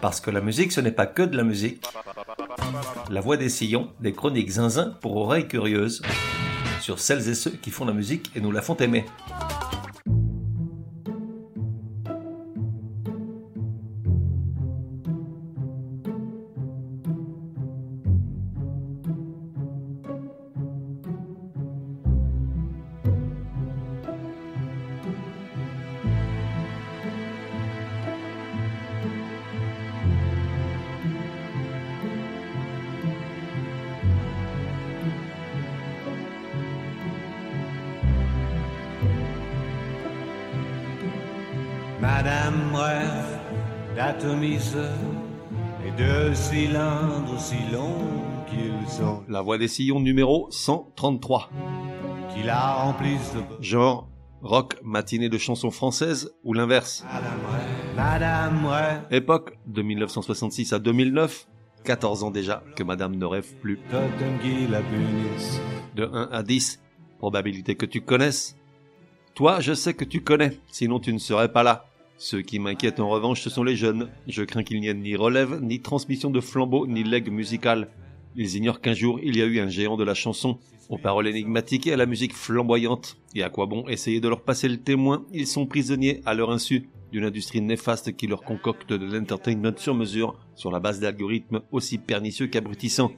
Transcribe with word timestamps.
Parce 0.00 0.20
que 0.20 0.30
la 0.30 0.40
musique, 0.40 0.72
ce 0.72 0.80
n'est 0.80 0.92
pas 0.92 1.06
que 1.06 1.22
de 1.22 1.36
la 1.36 1.42
musique. 1.42 1.84
La 3.10 3.20
voix 3.20 3.36
des 3.36 3.50
sillons, 3.50 3.90
des 4.00 4.12
chroniques 4.12 4.50
zinzin 4.50 4.96
pour 5.00 5.16
oreilles 5.16 5.46
curieuses. 5.46 6.02
Sur 6.80 6.98
celles 6.98 7.28
et 7.28 7.34
ceux 7.34 7.50
qui 7.50 7.70
font 7.70 7.84
la 7.84 7.92
musique 7.92 8.30
et 8.34 8.40
nous 8.40 8.50
la 8.50 8.62
font 8.62 8.76
aimer. 8.76 9.04
Si 47.50 47.72
longs 47.72 48.44
qu'ils 48.48 48.88
sont, 48.88 49.24
La 49.28 49.40
voix 49.40 49.58
des 49.58 49.66
sillons 49.66 49.98
numéro 49.98 50.46
133. 50.52 51.50
qui 52.32 52.44
la 52.44 52.74
remplissent 52.74 53.34
de 53.34 53.40
Genre, 53.60 54.08
rock 54.40 54.76
matinée 54.84 55.28
de 55.28 55.36
chansons 55.36 55.72
françaises 55.72 56.32
ou 56.44 56.54
l'inverse. 56.54 57.04
Madame 57.12 57.40
rêve, 57.50 57.96
Madame 57.96 58.66
rêve, 58.66 59.00
Époque 59.10 59.58
de 59.66 59.82
1966 59.82 60.72
à 60.72 60.78
2009, 60.78 61.48
14 61.82 62.22
ans 62.22 62.30
déjà 62.30 62.62
que 62.76 62.84
madame 62.84 63.16
ne 63.16 63.24
rêve 63.24 63.52
plus. 63.56 63.80
De 65.96 66.04
1 66.04 66.28
à 66.30 66.42
10, 66.44 66.80
probabilité 67.18 67.74
que 67.74 67.86
tu 67.86 68.00
connaisses. 68.00 68.56
Toi, 69.34 69.58
je 69.58 69.74
sais 69.74 69.94
que 69.94 70.04
tu 70.04 70.22
connais, 70.22 70.56
sinon 70.70 71.00
tu 71.00 71.12
ne 71.12 71.18
serais 71.18 71.50
pas 71.50 71.64
là. 71.64 71.89
Ceux 72.22 72.42
qui 72.42 72.58
m'inquiètent 72.58 73.00
en 73.00 73.08
revanche, 73.08 73.40
ce 73.40 73.48
sont 73.48 73.64
les 73.64 73.76
jeunes. 73.76 74.10
Je 74.28 74.42
crains 74.42 74.62
qu'il 74.62 74.78
n'y 74.78 74.88
ait 74.88 74.94
ni 74.94 75.16
relève, 75.16 75.58
ni 75.62 75.80
transmission 75.80 76.28
de 76.28 76.42
flambeau, 76.42 76.86
ni 76.86 77.02
legs 77.02 77.30
musical. 77.30 77.88
Ils 78.36 78.56
ignorent 78.56 78.82
qu'un 78.82 78.92
jour, 78.92 79.18
il 79.22 79.38
y 79.38 79.42
a 79.42 79.46
eu 79.46 79.58
un 79.58 79.70
géant 79.70 79.96
de 79.96 80.04
la 80.04 80.12
chanson, 80.12 80.58
aux 80.90 80.98
paroles 80.98 81.28
énigmatiques 81.28 81.86
et 81.86 81.94
à 81.94 81.96
la 81.96 82.04
musique 82.04 82.34
flamboyante. 82.34 83.16
Et 83.34 83.42
à 83.42 83.48
quoi 83.48 83.64
bon 83.64 83.88
essayer 83.88 84.20
de 84.20 84.28
leur 84.28 84.42
passer 84.42 84.68
le 84.68 84.76
témoin? 84.76 85.24
Ils 85.32 85.46
sont 85.46 85.64
prisonniers, 85.64 86.20
à 86.26 86.34
leur 86.34 86.50
insu, 86.50 86.90
d'une 87.10 87.24
industrie 87.24 87.62
néfaste 87.62 88.14
qui 88.14 88.26
leur 88.26 88.42
concocte 88.42 88.92
de 88.92 89.16
l'entertainment 89.16 89.78
sur 89.78 89.94
mesure, 89.94 90.38
sur 90.56 90.70
la 90.70 90.78
base 90.78 91.00
d'algorithmes 91.00 91.62
aussi 91.72 91.96
pernicieux 91.96 92.48
qu'abrutissants. 92.48 93.12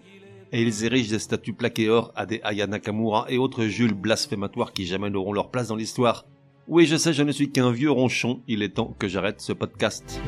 Et 0.52 0.62
ils 0.62 0.84
érigent 0.84 1.10
des 1.10 1.18
statues 1.18 1.54
plaquées 1.54 1.88
or 1.88 2.12
à 2.14 2.24
des 2.24 2.40
Aya 2.44 2.68
Nakamura 2.68 3.26
et 3.28 3.38
autres 3.38 3.64
Jules 3.64 3.94
blasphématoires 3.94 4.72
qui 4.72 4.86
jamais 4.86 5.10
n'auront 5.10 5.32
leur 5.32 5.50
place 5.50 5.66
dans 5.66 5.76
l'histoire. 5.76 6.24
Oui, 6.68 6.86
je 6.86 6.96
sais, 6.96 7.12
je 7.12 7.24
ne 7.24 7.32
suis 7.32 7.50
qu'un 7.50 7.72
vieux 7.72 7.90
ronchon, 7.90 8.40
il 8.46 8.62
est 8.62 8.74
temps 8.76 8.94
que 8.98 9.08
j'arrête 9.08 9.40
ce 9.40 9.52
podcast. 9.52 10.20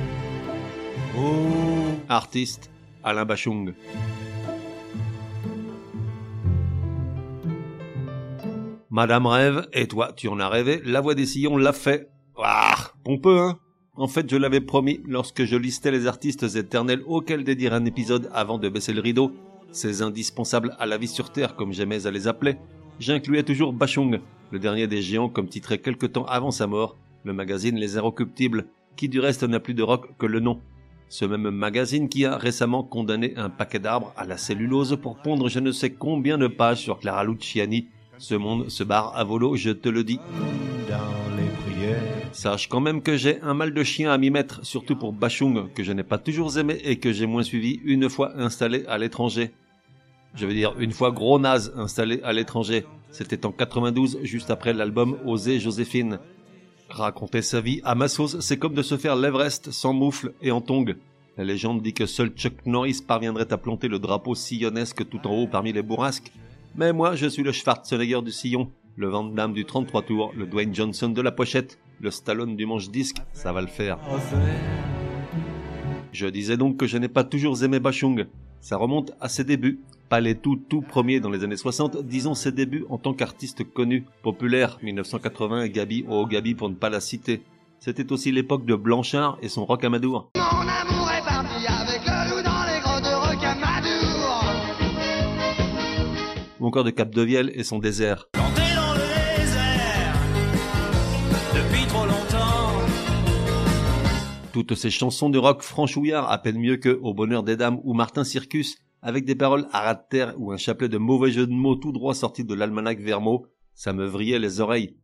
Oh, 1.17 1.23
Artiste, 2.09 2.71
Alain 3.05 3.25
Bachung. 3.25 3.73
Madame 8.91 9.27
rêve, 9.27 9.69
et 9.73 9.87
toi, 9.87 10.13
tu 10.17 10.27
en 10.27 10.41
as 10.41 10.49
rêvé, 10.49 10.83
la 10.85 11.01
voix 11.01 11.15
des 11.15 11.27
sillons 11.27 11.57
l'a 11.57 11.73
fait. 11.73 12.11
Ah, 12.37 12.91
pompeux, 13.05 13.39
hein 13.39 13.59
En 13.95 14.09
fait, 14.09 14.29
je 14.29 14.37
l'avais 14.37 14.61
promis 14.61 15.01
lorsque 15.07 15.45
je 15.45 15.57
listais 15.57 15.93
les 15.93 16.09
artistes 16.09 16.57
éternels 16.57 17.03
auxquels 17.07 17.45
dédier 17.45 17.71
un 17.71 17.85
épisode 17.85 18.29
avant 18.33 18.59
de 18.59 18.69
baisser 18.69 18.93
le 18.93 19.01
rideau, 19.01 19.33
ces 19.71 20.03
indispensables 20.03 20.75
à 20.81 20.87
la 20.87 20.99
vie 20.99 21.09
sur 21.09 21.31
Terre, 21.31 21.55
comme 21.55 21.73
j'aimais 21.73 22.07
à 22.07 22.11
les 22.11 22.27
appeler, 22.27 22.57
j'incluais 22.99 23.45
toujours 23.45 23.73
Bachung, 23.73 24.21
le 24.55 24.61
dernier 24.61 24.87
des 24.87 25.03
géants 25.03 25.29
comme 25.29 25.49
titré 25.49 25.79
quelque 25.79 26.07
temps 26.07 26.27
avant 26.27 26.53
sa 26.53 26.69
mort, 26.69 26.97
le 27.25 27.33
magazine 27.33 27.75
Les 27.75 27.99
Inrecuptibles, 27.99 28.67
qui 28.95 29.09
du 29.09 29.19
reste 29.19 29.43
n'a 29.43 29.59
plus 29.59 29.75
de 29.75 29.83
rock 29.83 30.17
que 30.17 30.27
le 30.27 30.39
nom. 30.39 30.61
Ce 31.09 31.25
même 31.25 31.51
magazine 31.51 32.09
qui 32.09 32.25
a 32.25 32.37
récemment 32.37 32.85
condamné 32.85 33.35
un 33.37 33.51
paquet 33.51 33.81
d'arbres 33.81 34.13
à 34.17 34.25
la 34.25 34.37
cellulose 34.37 34.97
pour 35.03 35.17
pondre 35.17 35.49
je 35.49 35.59
ne 35.59 35.73
sais 35.73 35.91
combien 35.91 36.39
de 36.39 36.47
pages 36.47 36.83
sur 36.83 37.01
Clara 37.01 37.25
Luciani. 37.25 37.89
Ce 38.19 38.37
monde 38.37 38.69
se 38.69 38.85
barre 38.85 39.17
à 39.17 39.25
volo, 39.25 39.57
je 39.57 39.71
te 39.71 39.89
le 39.89 40.05
dis. 40.05 40.21
dans 40.89 41.37
les 41.37 41.73
prières, 41.73 42.01
Sache 42.31 42.69
quand 42.69 42.81
même 42.81 43.03
que 43.03 43.17
j'ai 43.17 43.41
un 43.41 43.55
mal 43.55 43.75
de 43.75 43.83
chien 43.83 44.13
à 44.13 44.19
m'y 44.19 44.31
mettre, 44.31 44.65
surtout 44.65 44.95
pour 44.95 45.13
Bachung, 45.13 45.73
que 45.75 45.83
je 45.83 45.91
n'ai 45.91 46.05
pas 46.05 46.19
toujours 46.19 46.57
aimé 46.59 46.81
et 46.85 47.01
que 47.01 47.11
j'ai 47.11 47.27
moins 47.27 47.43
suivi 47.43 47.81
une 47.85 48.09
fois 48.09 48.39
installé 48.41 48.85
à 48.87 48.99
l'étranger. 48.99 49.51
Je 50.37 50.47
veux 50.47 50.55
dire 50.55 50.75
une 50.79 50.93
fois 50.93 51.11
gros 51.11 51.41
naze 51.41 51.73
installé 51.77 52.21
à 52.23 52.33
l'étranger. 52.33 52.85
C'était 53.15 53.47
en 53.47 53.53
92, 53.53 54.19
juste 54.25 54.51
après 54.51 54.73
l'album 54.73 55.17
Oser 55.25 55.61
Joséphine. 55.61 56.19
Raconter 56.89 57.43
sa 57.43 57.61
vie 57.61 57.81
à 57.85 57.95
ma 57.95 58.09
sauce, 58.09 58.41
c'est 58.41 58.57
comme 58.57 58.75
de 58.75 58.83
se 58.83 58.97
faire 58.97 59.15
l'Everest 59.15 59.71
sans 59.71 59.93
moufle 59.93 60.35
et 60.43 60.51
en 60.51 60.61
tongs. 60.61 60.97
La 61.37 61.45
légende 61.45 61.81
dit 61.81 61.95
que 61.95 62.07
seul 62.07 62.31
Chuck 62.31 62.67
Norris 62.67 62.99
parviendrait 63.07 63.53
à 63.53 63.57
planter 63.57 63.87
le 63.87 64.01
drapeau 64.01 64.35
sillonnesque 64.35 65.09
tout 65.09 65.25
en 65.29 65.31
haut 65.31 65.47
parmi 65.47 65.73
les 65.73 65.83
bourrasques. 65.83 66.33
Mais 66.75 66.93
moi, 66.93 67.15
je 67.15 67.29
suis 67.29 67.45
le 67.45 67.53
Schwarzenegger 67.53 68.21
du 68.21 68.33
sillon, 68.33 68.73
le 68.97 69.07
Van 69.07 69.23
Damme 69.23 69.53
du 69.53 69.65
33 69.65 70.03
tours, 70.03 70.33
le 70.37 70.47
Dwayne 70.47 70.75
Johnson 70.75 71.11
de 71.11 71.23
la 71.23 71.31
pochette, 71.31 71.79
le 72.01 72.11
Stallone 72.11 72.57
du 72.57 72.67
manche-disque, 72.67 73.19
ça 73.33 73.53
va 73.53 73.61
le 73.61 73.69
faire. 73.69 74.01
Je 76.11 76.27
disais 76.27 76.57
donc 76.57 76.79
que 76.79 76.89
je 76.89 76.99
n'ai 76.99 77.09
pas 77.09 77.23
toujours 77.23 77.63
aimé 77.63 77.79
Bachung. 77.79 78.27
Ça 78.61 78.77
remonte 78.77 79.13
à 79.21 79.29
ses 79.29 79.45
débuts. 79.45 79.83
Pas 80.09 80.21
les 80.21 80.35
tout 80.35 80.57
tout 80.57 80.83
premiers 80.83 81.19
dans 81.19 81.31
les 81.31 81.45
années 81.45 81.57
60, 81.57 82.05
disons 82.05 82.35
ses 82.35 82.53
débuts 82.53 82.85
en 82.91 82.99
tant 82.99 83.15
qu'artiste 83.15 83.65
connu, 83.65 84.05
populaire, 84.23 84.79
1980, 84.83 85.69
Gabi, 85.69 86.05
oh 86.09 86.27
Gabi 86.27 86.55
pour 86.55 86.69
ne 86.69 86.75
pas 86.75 86.91
la 86.91 87.01
citer. 87.01 87.43
C'était 87.81 88.13
aussi 88.13 88.31
l'époque 88.31 88.67
de 88.67 88.75
Blanchard 88.75 89.39
et 89.41 89.49
son 89.49 89.65
rock 89.65 89.83
amadour. 89.85 90.31
Mon 90.37 90.43
amour 90.43 91.11
est 91.11 91.25
parti 91.25 91.67
avec 91.67 92.03
le 92.07 92.31
loup 92.31 92.43
dans 92.43 92.65
les 92.65 92.81
grottes 92.81 93.03
de 93.03 93.15
Rocamadour. 93.15 94.45
Ou 96.61 96.67
encore 96.67 96.85
de 96.85 96.91
Capdevielle 96.91 97.51
et 97.55 97.65
son 97.65 97.79
désert. 97.79 98.27
Planté 98.33 98.63
dans 98.77 98.93
le 98.93 99.39
désert 99.39 100.15
depuis 101.55 101.87
trop 101.89 102.05
longtemps. 102.05 102.73
Toutes 104.53 104.75
ces 104.75 104.91
chansons 104.91 105.31
de 105.31 105.39
rock 105.39 105.63
franchouillard 105.63 106.31
à 106.31 106.39
peine 106.39 106.59
mieux 106.59 106.77
que 106.77 107.01
Au 107.03 107.15
bonheur 107.15 107.43
des 107.43 107.57
dames 107.57 107.81
ou 107.85 107.95
Martin 107.95 108.25
Circus, 108.25 108.77
avec 109.05 109.27
des 109.27 109.35
paroles 109.35 109.67
à 109.71 109.83
ras 109.83 109.95
de 109.95 110.03
terre 110.09 110.35
ou 110.39 110.51
un 110.51 110.57
chapelet 110.57 110.89
de 110.89 110.97
mauvais 110.97 111.31
jeux 111.31 111.47
de 111.47 111.53
mots 111.53 111.77
tout 111.77 111.93
droit 111.93 112.15
sortis 112.15 112.43
de 112.43 112.55
l'almanach 112.55 112.99
Vermo, 112.99 113.47
ça 113.75 113.93
me 113.93 114.07
vrillait 114.07 114.39
les 114.39 114.61
oreilles. 114.61 114.97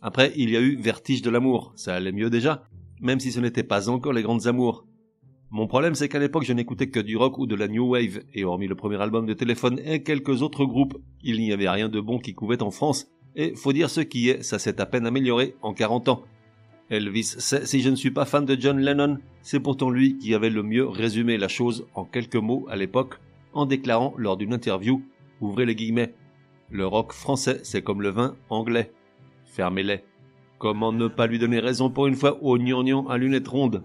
Après, 0.00 0.32
il 0.36 0.48
y 0.50 0.56
a 0.56 0.60
eu 0.60 0.76
Vertige 0.76 1.20
de 1.20 1.28
l'amour, 1.28 1.74
ça 1.76 1.94
allait 1.94 2.12
mieux 2.12 2.30
déjà, 2.30 2.64
même 3.02 3.20
si 3.20 3.30
ce 3.30 3.40
n'était 3.40 3.62
pas 3.62 3.90
encore 3.90 4.14
les 4.14 4.22
grandes 4.22 4.46
amours. 4.46 4.86
Mon 5.50 5.66
problème, 5.66 5.94
c'est 5.94 6.08
qu'à 6.08 6.18
l'époque, 6.18 6.44
je 6.44 6.54
n'écoutais 6.54 6.88
que 6.88 6.98
du 6.98 7.18
rock 7.18 7.36
ou 7.36 7.46
de 7.46 7.54
la 7.54 7.68
new 7.68 7.90
wave, 7.90 8.22
et 8.32 8.42
hormis 8.42 8.68
le 8.68 8.74
premier 8.74 9.00
album 9.02 9.26
de 9.26 9.34
Téléphone 9.34 9.78
et 9.84 10.02
quelques 10.02 10.40
autres 10.40 10.64
groupes, 10.64 10.96
il 11.22 11.38
n'y 11.38 11.52
avait 11.52 11.68
rien 11.68 11.90
de 11.90 12.00
bon 12.00 12.18
qui 12.18 12.32
couvait 12.32 12.62
en 12.62 12.70
France, 12.70 13.08
et 13.36 13.54
faut 13.54 13.74
dire 13.74 13.90
ce 13.90 14.00
qui 14.00 14.30
est, 14.30 14.42
ça 14.42 14.58
s'est 14.58 14.80
à 14.80 14.86
peine 14.86 15.06
amélioré 15.06 15.56
en 15.60 15.74
40 15.74 16.08
ans. 16.08 16.22
Elvis 16.88 17.24
sait 17.38 17.66
si 17.66 17.82
je 17.82 17.90
ne 17.90 17.96
suis 17.96 18.10
pas 18.10 18.24
fan 18.24 18.46
de 18.46 18.56
John 18.58 18.80
Lennon, 18.80 19.18
c'est 19.42 19.60
pourtant 19.60 19.90
lui 19.90 20.16
qui 20.16 20.34
avait 20.34 20.48
le 20.48 20.62
mieux 20.62 20.88
résumé 20.88 21.36
la 21.36 21.48
chose 21.48 21.86
en 21.94 22.04
quelques 22.06 22.36
mots 22.36 22.66
à 22.70 22.76
l'époque, 22.76 23.20
en 23.52 23.66
déclarant 23.66 24.14
lors 24.16 24.36
d'une 24.36 24.54
interview, 24.54 25.02
ouvrez 25.40 25.66
les 25.66 25.74
guillemets, 25.74 26.14
le 26.70 26.86
rock 26.86 27.12
français 27.12 27.60
c'est 27.62 27.82
comme 27.82 28.02
le 28.02 28.10
vin 28.10 28.36
anglais. 28.48 28.92
Fermez-les. 29.44 30.04
Comment 30.58 30.92
ne 30.92 31.08
pas 31.08 31.26
lui 31.26 31.38
donner 31.38 31.58
raison 31.58 31.90
pour 31.90 32.06
une 32.06 32.14
fois 32.14 32.38
au 32.42 32.56
gnangnan 32.56 33.08
à 33.08 33.18
lunettes 33.18 33.48
rondes? 33.48 33.82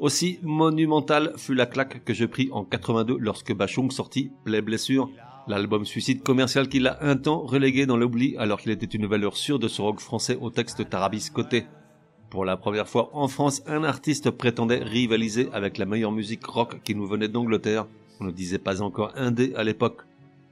Aussi 0.00 0.40
monumentale 0.42 1.32
fut 1.36 1.54
la 1.54 1.66
claque 1.66 2.04
que 2.04 2.12
je 2.12 2.24
pris 2.24 2.48
en 2.50 2.64
82 2.64 3.16
lorsque 3.18 3.54
Bachung 3.54 3.90
sortit 3.92 4.32
Play 4.44 4.60
Blessure, 4.60 5.08
l'album 5.46 5.84
suicide 5.84 6.22
commercial 6.22 6.68
qu'il 6.68 6.88
a 6.88 6.98
un 7.00 7.16
temps 7.16 7.46
relégué 7.46 7.86
dans 7.86 7.96
l'oubli 7.96 8.36
alors 8.38 8.60
qu'il 8.60 8.72
était 8.72 8.86
une 8.86 9.06
valeur 9.06 9.36
sûre 9.36 9.60
de 9.60 9.68
ce 9.68 9.80
rock 9.80 10.00
français 10.00 10.36
au 10.40 10.50
texte 10.50 10.88
tarabiscoté. 10.88 11.66
Pour 12.36 12.44
la 12.44 12.58
première 12.58 12.86
fois 12.86 13.08
en 13.14 13.28
France, 13.28 13.62
un 13.66 13.82
artiste 13.82 14.30
prétendait 14.30 14.82
rivaliser 14.84 15.48
avec 15.54 15.78
la 15.78 15.86
meilleure 15.86 16.12
musique 16.12 16.44
rock 16.44 16.82
qui 16.84 16.94
nous 16.94 17.06
venait 17.06 17.28
d'Angleterre. 17.28 17.86
On 18.20 18.24
ne 18.24 18.30
disait 18.30 18.58
pas 18.58 18.82
encore 18.82 19.12
indé 19.16 19.54
à 19.56 19.64
l'époque. 19.64 20.02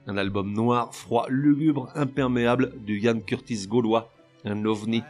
Un 0.07 0.17
album 0.17 0.51
noir, 0.51 0.95
froid, 0.95 1.27
lugubre, 1.29 1.91
imperméable 1.93 2.73
du 2.83 2.99
Ian 2.99 3.19
Curtis 3.19 3.67
gaulois, 3.67 4.09
un 4.45 4.65
ovni. 4.65 5.03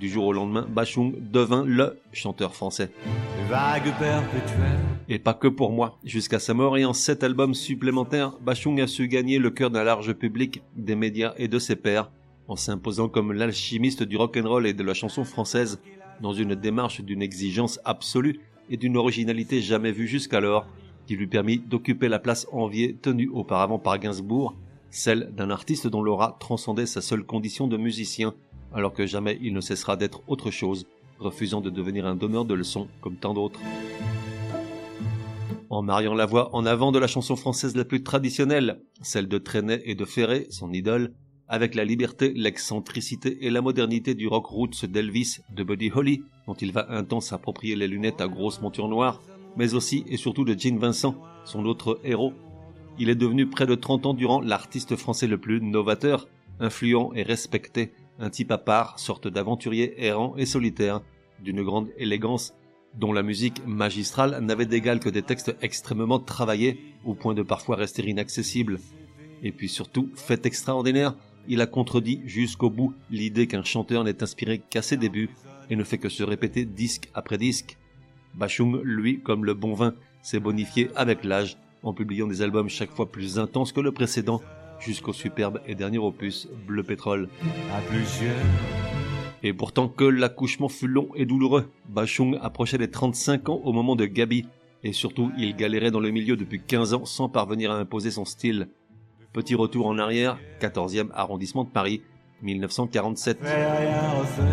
Du 0.00 0.08
jour 0.08 0.26
au 0.26 0.32
lendemain, 0.32 0.66
Bachung 0.68 1.14
devint 1.16 1.64
le 1.64 1.96
chanteur 2.12 2.56
français. 2.56 2.90
perpétuelles, 3.48 4.80
Et 5.08 5.20
pas 5.20 5.32
que 5.32 5.46
pour 5.46 5.70
moi. 5.70 5.96
Jusqu'à 6.02 6.40
sa 6.40 6.54
mort 6.54 6.76
et 6.76 6.84
en 6.84 6.92
sept 6.92 7.22
albums 7.22 7.54
supplémentaires, 7.54 8.32
Bachung 8.40 8.80
a 8.80 8.88
su 8.88 9.06
gagner 9.06 9.38
le 9.38 9.50
cœur 9.50 9.70
d'un 9.70 9.84
large 9.84 10.12
public, 10.12 10.60
des 10.74 10.96
médias 10.96 11.34
et 11.36 11.46
de 11.46 11.60
ses 11.60 11.76
pairs, 11.76 12.10
en 12.48 12.56
s'imposant 12.56 13.08
comme 13.08 13.32
l'alchimiste 13.32 14.02
du 14.02 14.16
rock'n'roll 14.16 14.66
et 14.66 14.74
de 14.74 14.82
la 14.82 14.92
chanson 14.92 15.22
française, 15.22 15.78
dans 16.20 16.32
une 16.32 16.54
démarche 16.54 17.00
d'une 17.00 17.22
exigence 17.22 17.80
absolue, 17.84 18.40
et 18.68 18.76
d'une 18.76 18.96
originalité 18.96 19.60
jamais 19.60 19.92
vue 19.92 20.06
jusqu'alors, 20.06 20.66
qui 21.06 21.16
lui 21.16 21.26
permit 21.26 21.58
d'occuper 21.58 22.08
la 22.08 22.18
place 22.18 22.46
enviée 22.52 22.96
tenue 23.00 23.28
auparavant 23.28 23.78
par 23.78 23.98
Gainsbourg, 23.98 24.54
celle 24.90 25.32
d'un 25.34 25.50
artiste 25.50 25.86
dont 25.86 26.02
l'aura 26.02 26.36
transcendait 26.40 26.86
sa 26.86 27.00
seule 27.00 27.24
condition 27.24 27.68
de 27.68 27.76
musicien, 27.76 28.34
alors 28.74 28.92
que 28.92 29.06
jamais 29.06 29.38
il 29.40 29.52
ne 29.52 29.60
cessera 29.60 29.96
d'être 29.96 30.22
autre 30.26 30.50
chose, 30.50 30.86
refusant 31.18 31.60
de 31.60 31.70
devenir 31.70 32.06
un 32.06 32.16
donneur 32.16 32.44
de 32.44 32.54
leçons 32.54 32.88
comme 33.00 33.16
tant 33.16 33.34
d'autres. 33.34 33.60
En 35.70 35.82
mariant 35.82 36.14
la 36.14 36.26
voix 36.26 36.54
en 36.54 36.64
avant 36.64 36.92
de 36.92 36.98
la 36.98 37.06
chanson 37.06 37.36
française 37.36 37.76
la 37.76 37.84
plus 37.84 38.02
traditionnelle, 38.02 38.80
celle 39.02 39.28
de 39.28 39.38
Trenet 39.38 39.82
et 39.84 39.94
de 39.94 40.04
Ferré, 40.04 40.46
son 40.50 40.72
idole, 40.72 41.12
avec 41.48 41.74
la 41.74 41.84
liberté, 41.84 42.32
l'excentricité 42.34 43.46
et 43.46 43.50
la 43.50 43.62
modernité 43.62 44.14
du 44.14 44.26
rock 44.26 44.46
roots 44.46 44.84
d'Elvis, 44.84 45.38
de 45.54 45.62
Buddy 45.62 45.90
Holly, 45.94 46.22
dont 46.46 46.54
il 46.54 46.72
va 46.72 46.86
un 46.90 47.04
temps 47.04 47.20
s'approprier 47.20 47.76
les 47.76 47.88
lunettes 47.88 48.20
à 48.20 48.28
grosse 48.28 48.60
monture 48.60 48.88
noire, 48.88 49.22
mais 49.56 49.74
aussi 49.74 50.04
et 50.08 50.16
surtout 50.16 50.44
de 50.44 50.58
Gene 50.58 50.78
Vincent, 50.78 51.16
son 51.44 51.64
autre 51.64 52.00
héros. 52.04 52.32
Il 52.98 53.08
est 53.10 53.14
devenu 53.14 53.48
près 53.48 53.66
de 53.66 53.74
30 53.74 54.06
ans 54.06 54.14
durant 54.14 54.40
l'artiste 54.40 54.96
français 54.96 55.26
le 55.26 55.38
plus 55.38 55.60
novateur, 55.60 56.28
influent 56.60 57.12
et 57.14 57.22
respecté, 57.22 57.92
un 58.18 58.30
type 58.30 58.50
à 58.50 58.58
part, 58.58 58.98
sorte 58.98 59.28
d'aventurier 59.28 60.04
errant 60.04 60.34
et 60.36 60.46
solitaire, 60.46 61.02
d'une 61.42 61.62
grande 61.62 61.88
élégance, 61.98 62.54
dont 62.94 63.12
la 63.12 63.22
musique 63.22 63.64
magistrale 63.66 64.40
n'avait 64.40 64.66
d'égal 64.66 65.00
que 65.00 65.10
des 65.10 65.22
textes 65.22 65.54
extrêmement 65.60 66.18
travaillés, 66.18 66.80
au 67.04 67.14
point 67.14 67.34
de 67.34 67.42
parfois 67.42 67.76
rester 67.76 68.02
inaccessibles. 68.08 68.80
Et 69.42 69.52
puis 69.52 69.68
surtout, 69.68 70.10
fait 70.14 70.46
extraordinaire, 70.46 71.14
il 71.48 71.60
a 71.60 71.66
contredit 71.66 72.20
jusqu'au 72.26 72.70
bout 72.70 72.94
l'idée 73.10 73.46
qu'un 73.46 73.64
chanteur 73.64 74.04
n'est 74.04 74.22
inspiré 74.22 74.58
qu'à 74.58 74.82
ses 74.82 74.96
débuts 74.96 75.30
et 75.70 75.76
ne 75.76 75.84
fait 75.84 75.98
que 75.98 76.08
se 76.08 76.22
répéter 76.22 76.64
disque 76.64 77.08
après 77.14 77.38
disque. 77.38 77.78
Bachung, 78.34 78.80
lui, 78.82 79.20
comme 79.20 79.44
le 79.44 79.54
bon 79.54 79.74
vin, 79.74 79.94
s'est 80.22 80.40
bonifié 80.40 80.90
avec 80.94 81.24
l'âge 81.24 81.56
en 81.82 81.92
publiant 81.92 82.26
des 82.26 82.42
albums 82.42 82.68
chaque 82.68 82.90
fois 82.90 83.10
plus 83.10 83.38
intenses 83.38 83.72
que 83.72 83.80
le 83.80 83.92
précédent 83.92 84.42
jusqu'au 84.80 85.12
superbe 85.12 85.60
et 85.66 85.74
dernier 85.74 85.98
opus 85.98 86.48
Bleu 86.66 86.82
Pétrole. 86.82 87.28
à 87.72 87.80
plusieurs. 87.80 88.34
Et 89.42 89.52
pourtant 89.52 89.88
que 89.88 90.04
l'accouchement 90.04 90.68
fut 90.68 90.88
long 90.88 91.08
et 91.14 91.26
douloureux, 91.26 91.70
Bachung 91.88 92.38
approchait 92.42 92.78
les 92.78 92.90
35 92.90 93.48
ans 93.48 93.60
au 93.64 93.72
moment 93.72 93.96
de 93.96 94.06
Gabi, 94.06 94.46
et 94.82 94.92
surtout 94.92 95.30
il 95.38 95.54
galérait 95.56 95.90
dans 95.90 96.00
le 96.00 96.10
milieu 96.10 96.36
depuis 96.36 96.60
15 96.60 96.94
ans 96.94 97.04
sans 97.04 97.28
parvenir 97.28 97.70
à 97.70 97.76
imposer 97.76 98.10
son 98.10 98.24
style. 98.24 98.68
Petit 99.36 99.54
retour 99.54 99.86
en 99.86 99.98
arrière, 99.98 100.38
14e 100.62 101.10
arrondissement 101.12 101.64
de 101.64 101.68
Paris, 101.68 102.00
1947. 102.40 103.40
Rien 103.42 104.10
refaire. 104.12 104.46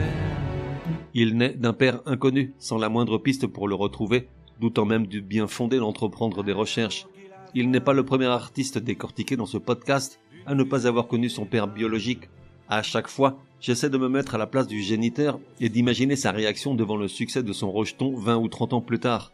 Il 1.14 1.38
naît 1.38 1.54
d'un 1.54 1.72
père 1.72 2.02
inconnu, 2.06 2.54
sans 2.60 2.78
la 2.78 2.90
moindre 2.90 3.18
piste 3.18 3.48
pour 3.48 3.70
le 3.70 3.76
retrouver, 3.76 4.28
doutant 4.60 4.84
même 4.84 5.08
du 5.08 5.22
bien 5.22 5.48
fondé 5.48 5.78
d'entreprendre 5.78 6.44
des 6.44 6.52
recherches. 6.52 7.08
Il 7.56 7.72
n'est 7.72 7.80
pas 7.80 7.94
le 7.94 8.04
premier 8.04 8.26
artiste 8.26 8.78
décortiqué 8.78 9.38
dans 9.38 9.46
ce 9.46 9.58
podcast 9.58 10.20
à 10.46 10.54
ne 10.54 10.64
pas 10.66 10.86
avoir 10.86 11.08
connu 11.08 11.30
son 11.30 11.46
père 11.46 11.70
biologique. 11.70 12.30
À 12.68 12.84
chaque 12.84 13.08
fois, 13.08 13.40
j'essaie 13.62 13.90
de 13.90 13.98
me 13.98 14.10
mettre 14.10 14.36
à 14.36 14.38
la 14.38 14.48
place 14.48 14.68
du 14.68 14.82
géniteur 14.82 15.40
et 15.62 15.70
d'imaginer 15.70 16.18
sa 16.18 16.32
réaction 16.32 16.76
devant 16.76 16.98
le 16.98 17.08
succès 17.08 17.42
de 17.42 17.54
son 17.54 17.72
rejeton 17.72 18.18
20 18.18 18.36
ou 18.36 18.50
30 18.50 18.74
ans 18.74 18.82
plus 18.82 19.00
tard. 19.00 19.32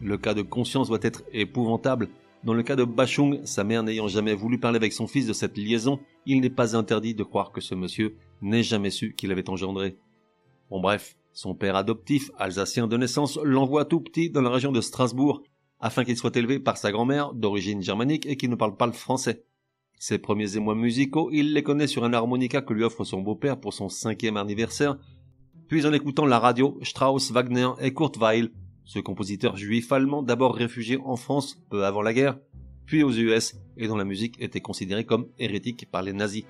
Le 0.00 0.16
cas 0.16 0.32
de 0.32 0.40
conscience 0.40 0.88
doit 0.88 1.00
être 1.02 1.22
épouvantable. 1.34 2.08
Dans 2.46 2.54
le 2.54 2.62
cas 2.62 2.76
de 2.76 2.84
Bachung, 2.84 3.40
sa 3.44 3.64
mère 3.64 3.82
n'ayant 3.82 4.06
jamais 4.06 4.32
voulu 4.32 4.60
parler 4.60 4.76
avec 4.76 4.92
son 4.92 5.08
fils 5.08 5.26
de 5.26 5.32
cette 5.32 5.58
liaison, 5.58 5.98
il 6.26 6.40
n'est 6.40 6.48
pas 6.48 6.76
interdit 6.76 7.12
de 7.12 7.24
croire 7.24 7.50
que 7.50 7.60
ce 7.60 7.74
monsieur 7.74 8.14
n'ait 8.40 8.62
jamais 8.62 8.90
su 8.90 9.14
qu'il 9.16 9.32
avait 9.32 9.50
engendré. 9.50 9.96
Bon 10.70 10.80
bref, 10.80 11.16
son 11.32 11.56
père 11.56 11.74
adoptif, 11.74 12.30
alsacien 12.38 12.86
de 12.86 12.96
naissance, 12.96 13.36
l'envoie 13.42 13.84
tout 13.84 13.98
petit 13.98 14.30
dans 14.30 14.42
la 14.42 14.50
région 14.50 14.70
de 14.70 14.80
Strasbourg, 14.80 15.42
afin 15.80 16.04
qu'il 16.04 16.16
soit 16.16 16.36
élevé 16.36 16.60
par 16.60 16.76
sa 16.76 16.92
grand-mère, 16.92 17.34
d'origine 17.34 17.82
germanique 17.82 18.26
et 18.26 18.36
qui 18.36 18.48
ne 18.48 18.54
parle 18.54 18.76
pas 18.76 18.86
le 18.86 18.92
français. 18.92 19.42
Ses 19.98 20.18
premiers 20.18 20.56
émois 20.56 20.76
musicaux, 20.76 21.30
il 21.32 21.52
les 21.52 21.64
connaît 21.64 21.88
sur 21.88 22.04
un 22.04 22.12
harmonica 22.12 22.62
que 22.62 22.74
lui 22.74 22.84
offre 22.84 23.02
son 23.02 23.22
beau-père 23.22 23.58
pour 23.58 23.74
son 23.74 23.88
cinquième 23.88 24.36
anniversaire, 24.36 24.98
puis 25.66 25.84
en 25.84 25.92
écoutant 25.92 26.26
la 26.26 26.38
radio, 26.38 26.78
Strauss, 26.82 27.32
Wagner 27.32 27.70
et 27.80 27.92
Kurt 27.92 28.18
Weill, 28.18 28.52
ce 28.86 29.00
compositeur 29.00 29.56
juif 29.56 29.92
allemand 29.92 30.22
d'abord 30.22 30.54
réfugié 30.54 30.98
en 31.04 31.16
France 31.16 31.60
peu 31.68 31.84
avant 31.84 32.02
la 32.02 32.14
guerre, 32.14 32.38
puis 32.86 33.02
aux 33.02 33.12
US, 33.12 33.56
et 33.76 33.88
dont 33.88 33.96
la 33.96 34.04
musique 34.04 34.40
était 34.40 34.60
considérée 34.60 35.04
comme 35.04 35.26
hérétique 35.38 35.88
par 35.90 36.02
les 36.02 36.12
nazis. 36.12 36.44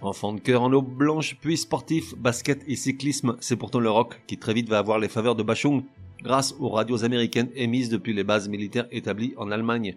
Enfant 0.00 0.32
de 0.32 0.40
cœur 0.40 0.62
en 0.62 0.72
eau 0.72 0.82
blanche, 0.82 1.36
puis 1.40 1.56
sportif, 1.56 2.16
basket 2.16 2.64
et 2.66 2.74
cyclisme, 2.74 3.36
c'est 3.38 3.56
pourtant 3.56 3.78
le 3.78 3.90
rock 3.90 4.20
qui 4.26 4.38
très 4.38 4.54
vite 4.54 4.68
va 4.68 4.78
avoir 4.78 4.98
les 4.98 5.08
faveurs 5.08 5.36
de 5.36 5.44
Bachung, 5.44 5.84
grâce 6.22 6.54
aux 6.58 6.70
radios 6.70 7.04
américaines 7.04 7.50
émises 7.54 7.90
depuis 7.90 8.14
les 8.14 8.24
bases 8.24 8.48
militaires 8.48 8.88
établies 8.90 9.34
en 9.36 9.50
Allemagne. 9.50 9.94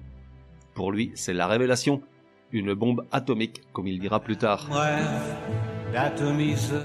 Pour 0.74 0.92
lui, 0.92 1.12
c'est 1.16 1.34
la 1.34 1.48
révélation, 1.48 2.02
une 2.52 2.74
bombe 2.74 3.06
atomique, 3.12 3.62
comme 3.74 3.88
il 3.88 4.00
dira 4.00 4.20
plus 4.20 4.38
tard. 4.38 4.70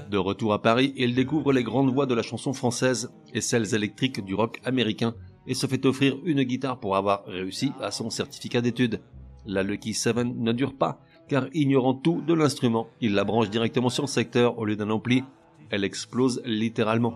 De 0.09 0.17
retour 0.17 0.53
à 0.53 0.61
Paris, 0.61 0.93
il 0.95 1.13
découvre 1.13 1.51
les 1.51 1.63
grandes 1.63 1.91
voix 1.91 2.05
de 2.05 2.13
la 2.13 2.21
chanson 2.21 2.53
française 2.53 3.11
et 3.33 3.41
celles 3.41 3.75
électriques 3.75 4.23
du 4.23 4.33
rock 4.33 4.61
américain 4.63 5.15
et 5.45 5.53
se 5.53 5.67
fait 5.67 5.85
offrir 5.85 6.15
une 6.23 6.43
guitare 6.43 6.79
pour 6.79 6.95
avoir 6.95 7.25
réussi 7.25 7.73
à 7.81 7.91
son 7.91 8.09
certificat 8.09 8.61
d'études. 8.61 9.01
La 9.45 9.63
Lucky 9.63 9.93
Seven 9.93 10.41
ne 10.41 10.53
dure 10.53 10.77
pas, 10.77 11.01
car 11.27 11.47
ignorant 11.53 11.93
tout 11.93 12.21
de 12.25 12.33
l'instrument, 12.33 12.87
il 13.01 13.13
la 13.13 13.25
branche 13.25 13.49
directement 13.49 13.89
sur 13.89 14.03
le 14.03 14.07
secteur 14.07 14.57
au 14.57 14.63
lieu 14.63 14.77
d'un 14.77 14.89
ampli. 14.89 15.25
Elle 15.71 15.83
explose 15.83 16.41
littéralement. 16.45 17.15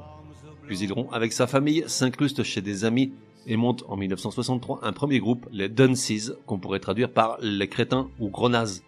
Puis 0.68 0.80
il 0.80 0.92
rompt 0.92 1.14
avec 1.14 1.32
sa 1.32 1.48
famille, 1.48 1.86
s'incruste 1.88 2.44
chez 2.44 2.62
des 2.62 2.84
amis 2.84 3.14
et 3.48 3.56
monte 3.56 3.86
en 3.88 3.96
1963 3.96 4.82
un 4.84 4.92
premier 4.92 5.20
groupe, 5.20 5.48
les 5.50 5.70
Dunces, 5.70 6.34
qu'on 6.46 6.60
pourrait 6.60 6.80
traduire 6.82 7.14
par 7.14 7.38
les 7.42 7.70
crétins 7.70 8.10
ou 8.20 8.30
gros 8.30 8.50
nazes. 8.50 8.84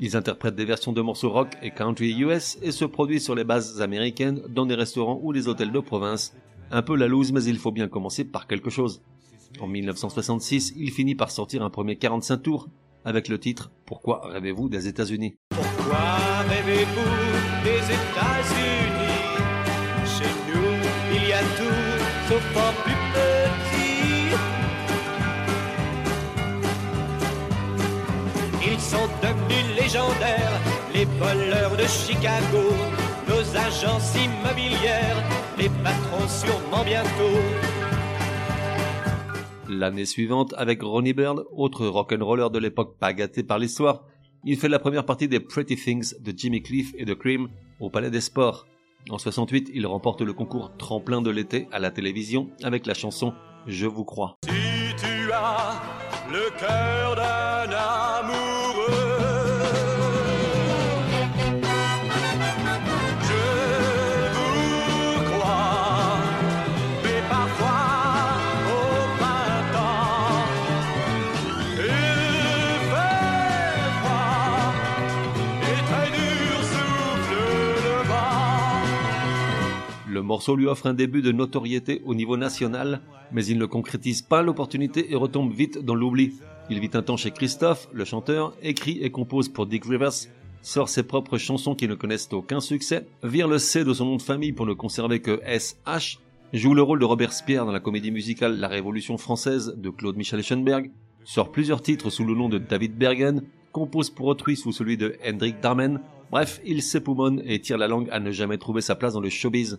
Ils 0.00 0.16
interprètent 0.16 0.54
des 0.54 0.64
versions 0.64 0.92
de 0.92 1.00
morceaux 1.00 1.30
rock 1.30 1.48
et 1.62 1.70
country 1.70 2.16
US 2.20 2.56
et 2.62 2.70
se 2.70 2.84
produisent 2.84 3.24
sur 3.24 3.34
les 3.34 3.44
bases 3.44 3.82
américaines 3.82 4.42
dans 4.48 4.64
des 4.64 4.76
restaurants 4.76 5.18
ou 5.22 5.32
des 5.32 5.48
hôtels 5.48 5.72
de 5.72 5.80
province. 5.80 6.34
Un 6.70 6.82
peu 6.82 6.96
la 6.96 7.08
loose, 7.08 7.32
mais 7.32 7.42
il 7.44 7.58
faut 7.58 7.72
bien 7.72 7.88
commencer 7.88 8.24
par 8.24 8.46
quelque 8.46 8.70
chose. 8.70 9.02
En 9.60 9.66
1966, 9.66 10.74
il 10.76 10.92
finit 10.92 11.14
par 11.14 11.30
sortir 11.30 11.62
un 11.62 11.70
premier 11.70 11.96
45 11.96 12.36
tours 12.38 12.68
avec 13.04 13.28
le 13.28 13.38
titre 13.38 13.70
Pourquoi 13.86 14.20
rêvez-vous 14.28 14.68
des 14.68 14.86
États-Unis? 14.86 15.36
Pourquoi 15.50 16.18
les 30.98 31.04
voleurs 31.04 31.76
de 31.76 31.86
Chicago, 31.86 32.74
nos 33.28 33.56
agences 33.56 34.16
immobilières, 34.16 35.22
les 35.56 35.68
patrons 35.68 36.26
sûrement 36.26 36.84
bientôt. 36.84 37.38
L'année 39.68 40.06
suivante, 40.06 40.54
avec 40.56 40.82
Ronnie 40.82 41.12
Byrne, 41.12 41.44
autre 41.52 41.86
rock'n'roller 41.86 42.48
de 42.52 42.58
l'époque 42.58 42.96
pas 42.98 43.12
gâté 43.12 43.44
par 43.44 43.60
l'histoire, 43.60 44.06
il 44.44 44.56
fait 44.56 44.68
la 44.68 44.80
première 44.80 45.04
partie 45.04 45.28
des 45.28 45.38
Pretty 45.38 45.76
Things 45.76 46.14
de 46.20 46.32
Jimmy 46.36 46.62
Cliff 46.62 46.92
et 46.96 47.04
de 47.04 47.14
Cream 47.14 47.48
au 47.78 47.90
Palais 47.90 48.10
des 48.10 48.20
Sports. 48.20 48.66
En 49.08 49.18
68, 49.18 49.70
il 49.74 49.86
remporte 49.86 50.22
le 50.22 50.32
concours 50.32 50.72
tremplin 50.78 51.22
de 51.22 51.30
l'été 51.30 51.68
à 51.70 51.78
la 51.78 51.92
télévision 51.92 52.50
avec 52.64 52.86
la 52.86 52.94
chanson 52.94 53.34
Je 53.68 53.86
vous 53.86 54.04
crois. 54.04 54.36
Si 54.44 54.96
tu 54.96 55.30
as 55.32 55.80
le 56.32 56.50
cœur 56.58 57.14
d'un 57.14 57.76
amoureux, 57.76 58.57
morceau 80.28 80.54
lui 80.54 80.66
offre 80.66 80.86
un 80.86 80.94
début 80.94 81.22
de 81.22 81.32
notoriété 81.32 82.02
au 82.04 82.14
niveau 82.14 82.36
national, 82.36 83.00
mais 83.32 83.46
il 83.46 83.58
ne 83.58 83.64
concrétise 83.64 84.20
pas 84.20 84.42
l'opportunité 84.42 85.10
et 85.10 85.16
retombe 85.16 85.52
vite 85.52 85.78
dans 85.78 85.94
l'oubli. 85.94 86.34
Il 86.68 86.78
vit 86.80 86.90
un 86.92 87.02
temps 87.02 87.16
chez 87.16 87.30
Christophe, 87.30 87.88
le 87.92 88.04
chanteur, 88.04 88.54
écrit 88.62 88.98
et 89.00 89.10
compose 89.10 89.48
pour 89.48 89.66
Dick 89.66 89.86
Rivers, 89.86 90.28
sort 90.60 90.90
ses 90.90 91.02
propres 91.02 91.38
chansons 91.38 91.74
qui 91.74 91.88
ne 91.88 91.94
connaissent 91.94 92.28
aucun 92.30 92.60
succès, 92.60 93.06
vire 93.22 93.48
le 93.48 93.58
C 93.58 93.84
de 93.84 93.94
son 93.94 94.04
nom 94.04 94.16
de 94.16 94.22
famille 94.22 94.52
pour 94.52 94.66
ne 94.66 94.74
conserver 94.74 95.20
que 95.20 95.40
SH, 95.46 96.18
joue 96.52 96.74
le 96.74 96.82
rôle 96.82 96.98
de 96.98 97.06
Robert 97.06 97.32
Speer 97.32 97.64
dans 97.64 97.72
la 97.72 97.80
comédie 97.80 98.10
musicale 98.10 98.60
La 98.60 98.68
Révolution 98.68 99.16
française 99.16 99.74
de 99.78 99.88
Claude 99.88 100.18
Michel 100.18 100.40
Eschenberg, 100.40 100.90
sort 101.24 101.50
plusieurs 101.50 101.80
titres 101.80 102.10
sous 102.10 102.24
le 102.24 102.34
nom 102.34 102.50
de 102.50 102.58
David 102.58 102.98
Bergen, 102.98 103.44
compose 103.72 104.10
pour 104.10 104.26
autrui 104.26 104.56
sous 104.56 104.72
celui 104.72 104.98
de 104.98 105.16
Hendrik 105.26 105.60
Darmen, 105.60 106.00
bref, 106.30 106.60
il 106.66 106.82
s'époumonne 106.82 107.40
et 107.46 107.60
tire 107.60 107.78
la 107.78 107.88
langue 107.88 108.10
à 108.10 108.20
ne 108.20 108.30
jamais 108.30 108.58
trouver 108.58 108.82
sa 108.82 108.94
place 108.94 109.14
dans 109.14 109.20
le 109.20 109.30
showbiz. 109.30 109.78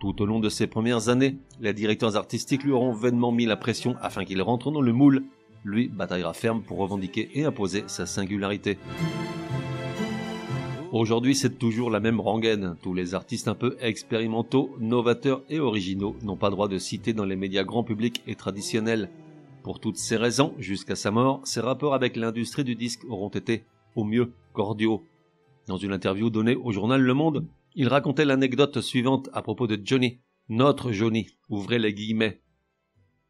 Tout 0.00 0.22
au 0.22 0.24
long 0.24 0.40
de 0.40 0.48
ses 0.48 0.66
premières 0.66 1.10
années, 1.10 1.36
les 1.60 1.74
directeurs 1.74 2.16
artistiques 2.16 2.64
lui 2.64 2.72
auront 2.72 2.94
vainement 2.94 3.32
mis 3.32 3.44
la 3.44 3.58
pression 3.58 3.96
afin 4.00 4.24
qu'il 4.24 4.40
rentre 4.40 4.70
dans 4.70 4.80
le 4.80 4.94
moule. 4.94 5.24
Lui 5.62 5.88
bataillera 5.88 6.32
ferme 6.32 6.62
pour 6.62 6.78
revendiquer 6.78 7.28
et 7.34 7.44
imposer 7.44 7.84
sa 7.86 8.06
singularité. 8.06 8.78
Aujourd'hui, 10.90 11.34
c'est 11.34 11.58
toujours 11.58 11.90
la 11.90 12.00
même 12.00 12.18
rengaine. 12.18 12.76
Tous 12.82 12.94
les 12.94 13.14
artistes 13.14 13.46
un 13.46 13.54
peu 13.54 13.76
expérimentaux, 13.78 14.74
novateurs 14.80 15.42
et 15.50 15.60
originaux 15.60 16.16
n'ont 16.22 16.34
pas 16.34 16.48
droit 16.48 16.66
de 16.66 16.78
citer 16.78 17.12
dans 17.12 17.26
les 17.26 17.36
médias 17.36 17.62
grand 17.62 17.84
public 17.84 18.22
et 18.26 18.36
traditionnels. 18.36 19.10
Pour 19.62 19.80
toutes 19.80 19.98
ces 19.98 20.16
raisons, 20.16 20.54
jusqu'à 20.58 20.96
sa 20.96 21.10
mort, 21.10 21.42
ses 21.44 21.60
rapports 21.60 21.92
avec 21.92 22.16
l'industrie 22.16 22.64
du 22.64 22.74
disque 22.74 23.04
auront 23.10 23.28
été, 23.28 23.64
au 23.94 24.04
mieux, 24.04 24.32
cordiaux. 24.54 25.04
Dans 25.66 25.76
une 25.76 25.92
interview 25.92 26.30
donnée 26.30 26.56
au 26.56 26.72
journal 26.72 27.02
Le 27.02 27.14
Monde, 27.14 27.44
il 27.74 27.88
racontait 27.88 28.24
l'anecdote 28.24 28.80
suivante 28.80 29.28
à 29.32 29.42
propos 29.42 29.66
de 29.66 29.80
Johnny, 29.82 30.20
notre 30.48 30.92
Johnny, 30.92 31.28
ouvrez 31.48 31.78
les 31.78 31.94
guillemets. 31.94 32.42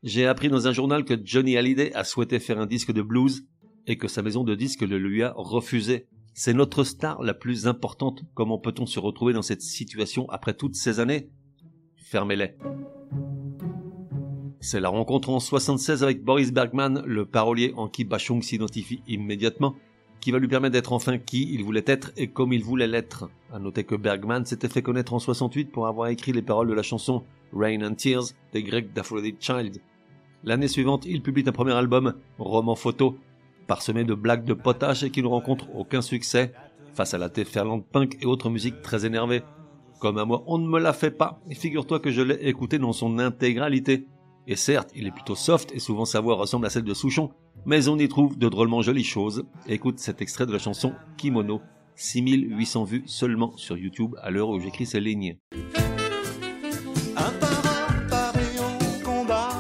J'ai 0.03 0.27
appris 0.27 0.49
dans 0.49 0.67
un 0.67 0.73
journal 0.73 1.05
que 1.05 1.15
Johnny 1.23 1.57
Hallyday 1.57 1.93
a 1.95 2.05
souhaité 2.05 2.41
faire 2.41 2.59
un 2.59 2.67
disque 2.67 2.93
de 2.93 3.03
blues 3.03 3.47
et 3.87 3.97
que 3.97 4.09
sa 4.09 4.23
maison 4.23 4.45
de 4.45 4.55
disques 4.55 4.83
le 4.83 4.99
lui 4.99 5.23
a 5.23 5.33
refusé. 5.37 6.07
C'est 6.33 6.55
notre 6.55 6.85
star 6.85 7.23
la 7.23 7.35
plus 7.35 7.67
importante. 7.67 8.23
Comment 8.35 8.59
peut-on 8.59 8.87
se 8.87 8.99
retrouver 8.99 9.35
dans 9.35 9.43
cette 9.43 9.63
situation 9.63 10.29
après 10.31 10.55
toutes 10.55 10.77
ces 10.77 11.01
années? 11.01 11.29
Fermez-les. 11.97 12.55
C'est 14.61 14.81
la 14.81 14.89
rencontre 14.89 15.31
en 15.31 15.41
76 15.41 16.03
avec 16.03 16.23
Boris 16.23 16.53
Bergman, 16.53 17.03
le 17.05 17.27
parolier 17.27 17.73
en 17.77 17.89
qui 17.89 18.05
Bachung 18.05 18.43
s'identifie 18.43 19.03
immédiatement, 19.07 19.75
qui 20.21 20.31
va 20.31 20.39
lui 20.39 20.49
permettre 20.49 20.73
d'être 20.73 20.93
enfin 20.93 21.19
qui 21.19 21.53
il 21.53 21.65
voulait 21.65 21.85
être 21.87 22.13
et 22.17 22.29
comme 22.29 22.53
il 22.53 22.63
voulait 22.63 22.87
l'être. 22.87 23.31
À 23.53 23.59
noter 23.59 23.85
que 23.85 23.95
Bergman 23.95 24.45
s'était 24.45 24.69
fait 24.69 24.83
connaître 24.83 25.15
en 25.15 25.19
68 25.19 25.73
pour 25.73 25.87
avoir 25.87 26.09
écrit 26.09 26.33
les 26.33 26.43
paroles 26.43 26.69
de 26.69 26.75
la 26.75 26.83
chanson 26.83 27.25
Rain 27.53 27.83
and 27.83 27.95
Tears 27.95 28.33
des 28.53 28.63
Grecs 28.63 28.93
d'Aphrodite 28.93 29.43
Child. 29.43 29.81
L'année 30.45 30.69
suivante, 30.69 31.05
il 31.07 31.23
publie 31.23 31.45
un 31.47 31.53
premier 31.53 31.73
album, 31.73 32.15
roman 32.39 32.75
photo, 32.75 33.19
parsemé 33.67 34.05
de 34.05 34.15
blagues 34.15 34.45
de 34.45 34.55
potache 34.55 35.03
et 35.03 35.11
qui 35.11 35.23
ne 35.23 35.29
rencontre 35.29 35.69
aucun 35.75 36.01
succès 36.01 36.53
face 36.95 37.15
à 37.15 37.19
la 37.19 37.29
déferlante 37.29 37.87
punk 37.87 38.19
et 38.21 38.27
autres 38.27 38.51
musiques 38.51 38.83
très 38.83 39.07
énervées. 39.07 39.43
Comme 40.01 40.19
à 40.19 40.25
moi, 40.25 40.43
on 40.47 40.59
ne 40.59 40.67
me 40.67 40.81
l'a 40.81 40.95
fait 40.95 41.11
pas, 41.11 41.41
et 41.49 41.55
figure-toi 41.55 42.01
que 42.01 42.11
je 42.11 42.23
l'ai 42.23 42.49
écouté 42.49 42.79
dans 42.79 42.95
son 42.95 43.19
intégralité. 43.19 44.07
Et 44.47 44.57
certes, 44.57 44.91
il 44.95 45.07
est 45.07 45.11
plutôt 45.11 45.35
soft 45.35 45.73
et 45.73 45.79
souvent 45.79 46.05
sa 46.05 46.21
voix 46.21 46.35
ressemble 46.35 46.67
à 46.67 46.71
celle 46.71 46.85
de 46.85 46.95
Souchon, 46.95 47.31
mais 47.67 47.89
on 47.89 47.99
y 47.99 48.09
trouve 48.09 48.39
de 48.39 48.49
drôlement 48.49 48.83
jolies 48.83 49.05
choses. 49.05 49.45
Écoute 49.67 49.99
cet 49.99 50.23
extrait 50.23 50.47
de 50.47 50.53
la 50.53 50.59
chanson 50.59 50.95
Kimono, 51.17 51.61
6800 51.97 52.85
vues 52.85 53.03
seulement 53.07 53.57
sur 53.57 53.77
YouTube 53.77 54.17
à 54.23 54.31
l'heure 54.31 54.49
où 54.49 54.59
j'écris 54.59 54.87
ces 54.87 55.01
lignes. 55.01 55.37
Un 57.17 57.33
combat, 59.05 59.53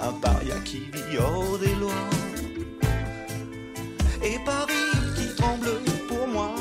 un 0.00 0.12
paria 0.12 0.54
qui 0.64 0.82
des 1.60 1.74
lois. 1.74 1.92
Et 4.22 4.38
Paris 4.44 4.74
qui 5.16 5.34
tremble 5.34 5.80
pour 6.08 6.28
moi, 6.28 6.54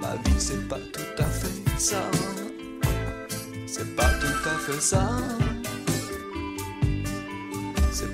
ma 0.00 0.16
vie 0.16 0.38
c'est 0.38 0.68
pas 0.68 0.78
tout 0.92 1.22
à 1.22 1.24
fait 1.24 1.78
ça. 1.78 2.02
C'est 3.66 3.94
pas 3.94 4.10
tout 4.20 4.48
à 4.48 4.58
fait 4.58 4.80
ça. 4.80 5.39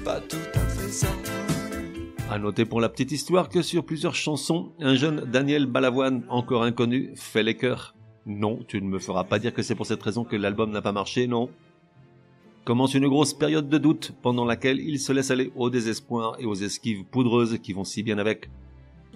Pas 0.07 0.21
tout 0.21 0.37
à 0.55 0.61
fait 0.61 2.39
noter 2.39 2.65
pour 2.65 2.81
la 2.81 2.89
petite 2.89 3.11
histoire 3.11 3.49
que 3.49 3.61
sur 3.61 3.85
plusieurs 3.85 4.15
chansons, 4.15 4.71
un 4.79 4.95
jeune 4.95 5.25
Daniel 5.25 5.67
Balavoine, 5.67 6.23
encore 6.29 6.63
inconnu, 6.63 7.11
fait 7.17 7.43
les 7.43 7.57
chœurs. 7.57 7.97
Non, 8.25 8.61
tu 8.69 8.81
ne 8.81 8.87
me 8.87 9.01
feras 9.01 9.25
pas 9.25 9.41
dire 9.41 9.53
que 9.53 9.63
c'est 9.63 9.75
pour 9.75 9.87
cette 9.87 10.03
raison 10.05 10.23
que 10.23 10.37
l'album 10.37 10.71
n'a 10.71 10.81
pas 10.81 10.93
marché, 10.93 11.27
non. 11.27 11.51
Commence 12.65 12.95
une 12.95 13.09
grosse 13.09 13.35
période 13.35 13.69
de 13.69 13.79
doute 13.79 14.13
pendant 14.23 14.45
laquelle 14.45 14.79
il 14.79 15.01
se 15.01 15.13
laisse 15.13 15.33
aller 15.33 15.51
au 15.57 15.71
désespoir 15.71 16.37
et 16.39 16.47
aux 16.47 16.55
esquives 16.55 17.03
poudreuses 17.03 17.59
qui 17.59 17.73
vont 17.73 17.83
si 17.83 18.05
bien 18.05 18.19
avec. 18.19 18.49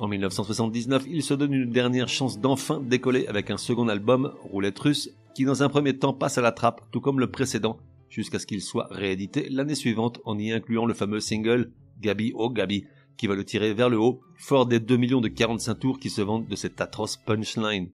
En 0.00 0.08
1979, 0.08 1.04
il 1.08 1.22
se 1.22 1.34
donne 1.34 1.52
une 1.52 1.70
dernière 1.70 2.08
chance 2.08 2.40
d'enfin 2.40 2.80
décoller 2.80 3.28
avec 3.28 3.52
un 3.52 3.58
second 3.58 3.86
album, 3.86 4.32
Roulette 4.42 4.80
russe, 4.80 5.10
qui 5.36 5.44
dans 5.44 5.62
un 5.62 5.68
premier 5.68 5.96
temps 5.96 6.14
passe 6.14 6.36
à 6.36 6.42
la 6.42 6.50
trappe, 6.50 6.80
tout 6.90 7.00
comme 7.00 7.20
le 7.20 7.30
précédent, 7.30 7.78
jusqu'à 8.10 8.38
ce 8.38 8.46
qu'il 8.46 8.60
soit 8.60 8.88
réédité 8.90 9.48
l'année 9.48 9.74
suivante 9.74 10.20
en 10.24 10.38
y 10.38 10.52
incluant 10.52 10.84
le 10.84 10.92
fameux 10.94 11.20
single 11.20 11.72
Gabi 12.00 12.32
oh 12.34 12.50
Gabi, 12.50 12.84
qui 13.16 13.26
va 13.26 13.34
le 13.34 13.44
tirer 13.44 13.72
vers 13.72 13.88
le 13.88 13.98
haut, 13.98 14.20
fort 14.36 14.66
des 14.66 14.80
2 14.80 14.96
millions 14.96 15.20
de 15.20 15.28
45 15.28 15.74
tours 15.74 15.98
qui 16.00 16.10
se 16.10 16.20
vendent 16.20 16.48
de 16.48 16.56
cette 16.56 16.80
atroce 16.80 17.16
punchline. 17.16 17.90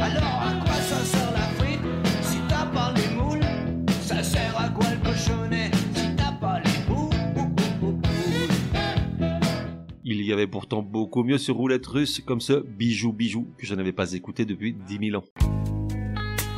Alors 0.00 0.42
à 0.42 0.60
quoi 0.64 0.74
ça 0.74 1.04
sert 1.04 1.32
la 1.32 1.46
frite 1.56 1.80
si 2.22 2.38
t'as 2.48 2.66
pas 2.66 2.92
les 2.94 3.16
moules? 3.16 3.40
Ça 4.02 4.22
sert 4.22 4.54
à 4.58 4.68
quoi 4.70 4.86
le 4.90 5.04
cochonnet 5.04 5.70
si 5.94 6.16
t'as 6.16 6.32
pas 6.32 6.60
les 6.60 6.86
bouts 6.88 7.10
Il 10.04 10.22
y 10.22 10.32
avait 10.32 10.46
pourtant 10.46 10.82
beaucoup 10.82 11.22
mieux 11.22 11.38
sur 11.38 11.54
roulette 11.54 11.86
russe 11.86 12.20
comme 12.26 12.40
ce 12.40 12.54
bijou 12.54 13.12
bijou 13.12 13.46
que 13.56 13.66
je 13.66 13.74
n'avais 13.74 13.92
pas 13.92 14.12
écouté 14.12 14.44
depuis 14.44 14.74
10 14.74 15.10
000 15.10 15.22
ans. 15.22 15.24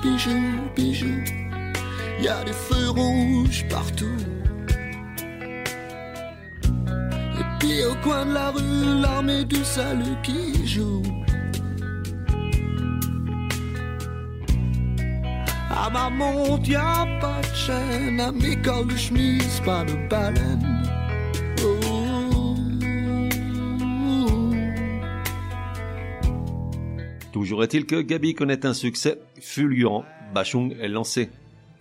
Bijou, 0.02 0.30
bijou, 0.74 1.49
y 2.22 2.28
a 2.28 2.44
des 2.44 2.52
feux 2.52 2.90
rouges 2.90 3.66
partout. 3.68 4.18
Et 7.38 7.44
puis 7.58 7.84
au 7.84 7.94
coin 8.02 8.26
de 8.26 8.32
la 8.32 8.50
rue, 8.50 9.00
l'armée 9.00 9.44
du 9.44 9.64
salut 9.64 10.16
qui 10.22 10.66
joue. 10.66 11.02
À 15.70 15.88
ma 15.90 16.10
montre, 16.10 16.68
y 16.68 16.76
a 16.76 17.06
pas 17.20 17.40
de 17.40 17.56
chaîne, 17.56 18.20
à 18.20 18.30
mes 18.32 18.56
cols 18.60 18.88
de 18.88 18.96
chemise, 18.96 19.60
pas 19.64 19.84
de 19.84 19.94
baleine. 20.08 20.80
Toujours 27.32 27.62
est-il 27.62 27.86
que 27.86 28.02
Gabi 28.02 28.34
connaît 28.34 28.66
un 28.66 28.74
succès 28.74 29.18
fulgurant. 29.40 30.04
Bachung 30.34 30.76
est 30.80 30.88
lancé. 30.88 31.30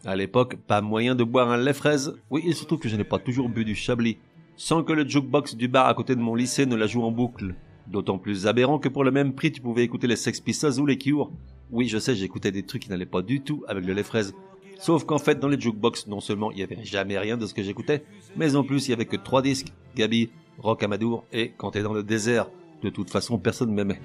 À 0.06 0.16
l'époque, 0.16 0.56
pas 0.56 0.82
moyen 0.82 1.14
de 1.14 1.24
boire 1.24 1.52
un 1.52 1.58
lait 1.58 1.74
fraise. 1.74 2.16
Oui, 2.30 2.42
il 2.46 2.56
se 2.56 2.66
trouve 2.66 2.80
que 2.80 2.88
je 2.90 2.96
n'ai 2.96 3.04
pas 3.04 3.20
toujours 3.20 3.50
bu 3.50 3.66
du 3.66 3.76
chablis. 3.76 4.18
Sans 4.56 4.84
que 4.84 4.94
le 4.94 5.08
jukebox 5.08 5.56
du 5.56 5.68
bar 5.68 5.88
à 5.88 5.94
côté 5.94 6.16
de 6.16 6.22
mon 6.22 6.36
lycée 6.36 6.66
ne 6.66 6.76
la 6.76 6.88
joue 6.88 7.04
en 7.04 7.12
boucle. 7.12 7.56
D'autant 7.88 8.18
plus 8.18 8.48
aberrant 8.48 8.80
que 8.80 8.90
pour 8.90 9.04
le 9.04 9.12
même 9.12 9.34
prix, 9.34 9.52
tu 9.52 9.62
pouvais 9.62 9.84
écouter 9.84 10.08
les 10.08 10.16
Sex 10.16 10.40
Pistols 10.40 10.80
ou 10.80 10.86
les 10.86 10.98
Cure. 10.98 11.32
Oui, 11.72 11.88
je 11.88 11.98
sais, 11.98 12.16
j'écoutais 12.16 12.52
des 12.52 12.64
trucs 12.64 12.84
qui 12.84 12.90
n'allaient 12.90 13.06
pas 13.06 13.22
du 13.22 13.42
tout 13.42 13.64
avec 13.68 13.86
le 13.86 13.94
lait 13.94 14.04
fraise. 14.04 14.34
Sauf 14.80 15.04
qu'en 15.04 15.18
fait, 15.18 15.40
dans 15.40 15.50
les 15.50 15.60
jukebox, 15.60 16.08
non 16.08 16.22
seulement 16.22 16.52
il 16.52 16.60
y 16.60 16.64
avait 16.64 16.84
jamais 16.84 17.18
rien 17.18 17.36
de 17.36 17.46
ce 17.46 17.54
que 17.54 17.64
j'écoutais, 17.64 18.04
mais 18.38 18.56
en 18.56 18.64
plus 18.64 18.88
il 18.88 18.92
y 18.92 18.94
avait 18.94 19.06
que 19.06 19.18
trois 19.18 19.42
disques, 19.42 19.74
Gabi, 19.96 20.30
Rock 20.58 20.84
Amadour 20.84 21.26
et 21.34 21.52
Quand 21.58 21.72
t'es 21.72 21.82
dans 21.82 21.94
le 21.94 22.04
désert. 22.04 22.48
De 22.82 22.90
toute 22.90 23.10
façon, 23.10 23.38
personne 23.38 23.74
m'aimait. 23.74 24.00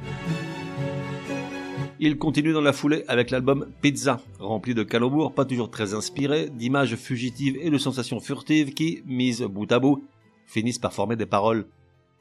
Il 2.06 2.18
continue 2.18 2.52
dans 2.52 2.60
la 2.60 2.74
foulée 2.74 3.02
avec 3.08 3.30
l'album 3.30 3.72
Pizza, 3.80 4.20
rempli 4.38 4.74
de 4.74 4.82
calembours 4.82 5.32
pas 5.32 5.46
toujours 5.46 5.70
très 5.70 5.94
inspirés, 5.94 6.50
d'images 6.50 6.96
fugitives 6.96 7.56
et 7.58 7.70
de 7.70 7.78
sensations 7.78 8.20
furtives 8.20 8.74
qui, 8.74 9.02
mises 9.06 9.40
bout 9.40 9.72
à 9.72 9.78
bout, 9.78 10.04
finissent 10.44 10.78
par 10.78 10.92
former 10.92 11.16
des 11.16 11.24
paroles. 11.24 11.66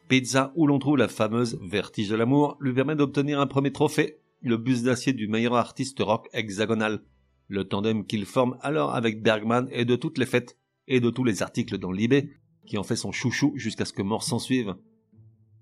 Pizza, 0.07 0.53
où 0.55 0.67
l'on 0.67 0.79
trouve 0.79 0.95
la 0.95 1.09
fameuse 1.09 1.59
Vertige 1.61 2.07
de 2.07 2.15
l'amour, 2.15 2.55
lui 2.61 2.71
permet 2.71 2.95
d'obtenir 2.95 3.41
un 3.41 3.45
premier 3.45 3.73
trophée, 3.73 4.19
le 4.41 4.55
bus 4.55 4.83
d'acier 4.83 5.11
du 5.11 5.27
meilleur 5.27 5.55
artiste 5.55 5.99
rock 5.99 6.29
hexagonal. 6.31 7.01
Le 7.49 7.65
tandem 7.65 8.05
qu'il 8.05 8.25
forme 8.25 8.57
alors 8.61 8.95
avec 8.95 9.21
Bergman 9.21 9.67
est 9.69 9.83
de 9.83 9.97
toutes 9.97 10.17
les 10.17 10.25
fêtes 10.25 10.57
et 10.87 11.01
de 11.01 11.09
tous 11.09 11.25
les 11.25 11.43
articles 11.43 11.77
dans 11.77 11.91
l'IB, 11.91 12.29
qui 12.65 12.77
en 12.77 12.83
fait 12.83 12.95
son 12.95 13.11
chouchou 13.11 13.51
jusqu'à 13.57 13.83
ce 13.83 13.91
que 13.91 14.01
mort 14.01 14.23
s'en 14.23 14.39
suive. 14.39 14.75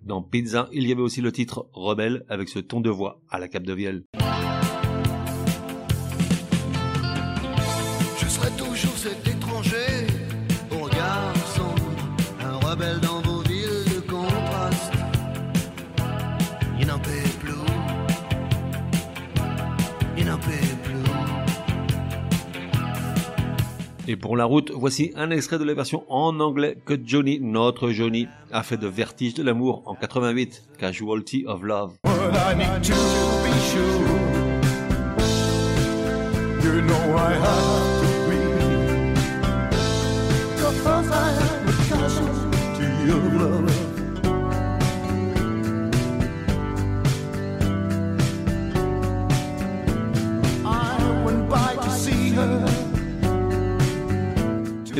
Dans 0.03 0.24
Pizza, 0.24 0.67
il 0.72 0.88
y 0.88 0.91
avait 0.91 1.01
aussi 1.01 1.22
le 1.22 1.31
titre 1.31 1.67
Rebelle 1.74 2.25
avec 2.27 2.50
ce 2.50 2.58
ton 2.58 2.81
de 2.81 2.89
voix 2.89 3.22
à 3.29 3.38
la 3.38 3.48
cape 3.48 3.63
de 3.63 3.74
vielle. 3.74 4.03
Et 24.12 24.18
pour 24.18 24.36
la 24.36 24.44
route, 24.44 24.72
voici 24.75 25.13
un 25.15 25.32
extrait 25.32 25.58
de 25.58 25.63
la 25.63 25.74
version 25.74 26.03
en 26.10 26.38
anglais 26.41 26.75
que 26.86 27.00
Johnny, 27.01 27.39
notre 27.39 27.91
Johnny, 27.91 28.27
a 28.51 28.62
fait 28.62 28.75
de 28.75 28.86
Vertige 28.86 29.36
de 29.36 29.41
l'amour 29.41 29.84
en 29.86 29.96
88, 29.96 30.63
Casualty 30.77 31.46
of 31.48 31.63
Love. 31.63 31.94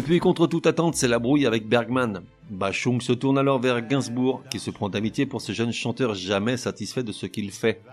Et 0.02 0.04
puis 0.04 0.18
contre 0.18 0.48
toute 0.48 0.66
attente, 0.66 0.96
c'est 0.96 1.08
la 1.08 1.20
brouille 1.20 1.46
avec 1.46 1.70
Bergman. 1.70 2.24
Bachung 2.50 3.02
se 3.02 3.14
tourne 3.14 3.38
alors 3.38 3.60
vers 3.60 3.86
Gainsbourg, 3.88 4.42
qui 4.50 4.58
se 4.58 4.72
prend 4.72 4.90
d'amitié 4.90 5.28
pour 5.28 5.42
ce 5.42 5.52
jeune 5.52 5.72
chanteur 5.72 6.16
jamais 6.16 6.58
satisfait 6.58 7.04
de 7.04 7.12
ce 7.12 7.28
qu'il 7.28 7.52
fait. 7.52 7.84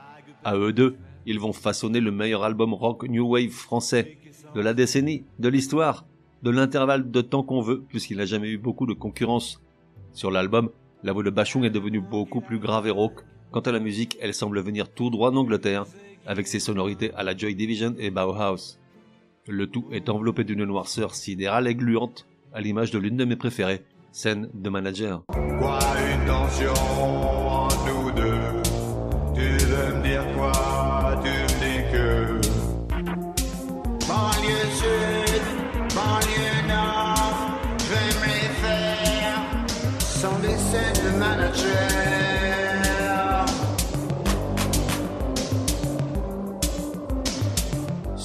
À 0.43 0.57
eux 0.57 0.73
deux, 0.73 0.97
ils 1.27 1.39
vont 1.39 1.53
façonner 1.53 2.01
le 2.01 2.11
meilleur 2.11 2.45
album 2.45 2.73
rock 2.73 3.07
new 3.07 3.29
wave 3.29 3.51
français, 3.51 4.17
de 4.55 4.61
la 4.63 4.73
décennie, 4.73 5.25
de 5.39 5.51
l'histoire, 5.51 6.07
de 6.43 6.49
l'intervalle 6.49 7.11
de 7.11 7.21
temps 7.21 7.43
qu'on 7.43 7.61
veut, 7.61 7.83
puisqu'il 7.87 8.17
n'a 8.17 8.25
jamais 8.25 8.49
eu 8.49 8.57
beaucoup 8.57 8.87
de 8.87 8.95
concurrence. 8.95 9.61
Sur 10.15 10.31
l'album, 10.31 10.71
la 11.03 11.13
voix 11.13 11.25
de 11.25 11.29
Bachung 11.29 11.67
est 11.67 11.71
devenue 11.71 12.01
beaucoup 12.01 12.41
plus 12.41 12.59
grave 12.59 12.87
et 12.87 12.91
rauque. 12.91 13.21
Quant 13.51 13.61
à 13.61 13.71
la 13.71 13.81
musique, 13.81 14.17
elle 14.23 14.33
semble 14.33 14.63
venir 14.63 14.89
tout 14.89 15.11
droit 15.11 15.31
d'Angleterre, 15.31 15.85
avec 16.27 16.47
ses 16.47 16.59
sonorités 16.59 17.13
à 17.13 17.23
la 17.23 17.37
Joy 17.37 17.55
Division 17.55 17.95
et 17.99 18.11
Bauhaus. 18.11 18.79
Le 19.51 19.67
tout 19.67 19.87
est 19.93 20.11
enveloppé 20.11 20.45
d'une 20.45 20.65
noirceur 20.65 21.15
sidérale 21.15 21.69
et 21.69 21.75
gluante, 21.75 22.27
à 22.53 22.61
l'image 22.61 22.91
de 22.91 22.99
l'une 22.99 23.17
de 23.17 23.25
mes 23.25 23.37
préférées, 23.37 23.83
scène 24.13 24.51
de 24.53 24.69
manager. 24.69 25.25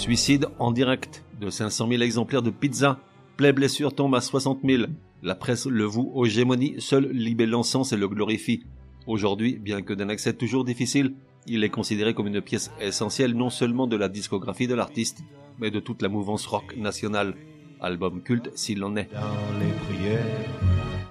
Suicide 0.03 0.47
en 0.59 0.73
direct 0.73 1.23
de 1.39 1.49
500 1.49 1.87
000 1.87 2.01
exemplaires 2.01 2.41
de 2.41 2.49
pizza. 2.49 2.99
Play 3.37 3.53
blessure 3.53 3.95
tombe 3.95 4.13
à 4.15 4.19
60 4.19 4.59
000. 4.61 4.83
La 5.21 5.33
presse 5.33 5.65
le 5.65 5.85
voue 5.85 6.11
aux 6.13 6.25
gémonies, 6.25 6.75
seul 6.79 7.07
Libé 7.09 7.45
l'encens 7.45 7.93
et 7.93 7.95
le 7.95 8.09
glorifie. 8.09 8.65
Aujourd'hui, 9.07 9.57
bien 9.57 9.81
que 9.81 9.93
d'un 9.93 10.09
accès 10.09 10.33
toujours 10.33 10.65
difficile, 10.65 11.13
il 11.47 11.63
est 11.63 11.69
considéré 11.69 12.13
comme 12.13 12.27
une 12.27 12.41
pièce 12.41 12.69
essentielle 12.81 13.33
non 13.33 13.49
seulement 13.49 13.87
de 13.87 13.95
la 13.95 14.09
discographie 14.09 14.67
de 14.67 14.75
l'artiste, 14.75 15.23
mais 15.57 15.71
de 15.71 15.79
toute 15.79 16.01
la 16.01 16.09
mouvance 16.09 16.47
rock 16.47 16.75
nationale. 16.75 17.33
Album 17.79 18.21
culte 18.23 18.51
s'il 18.55 18.83
en 18.83 18.97
est. 18.97 19.09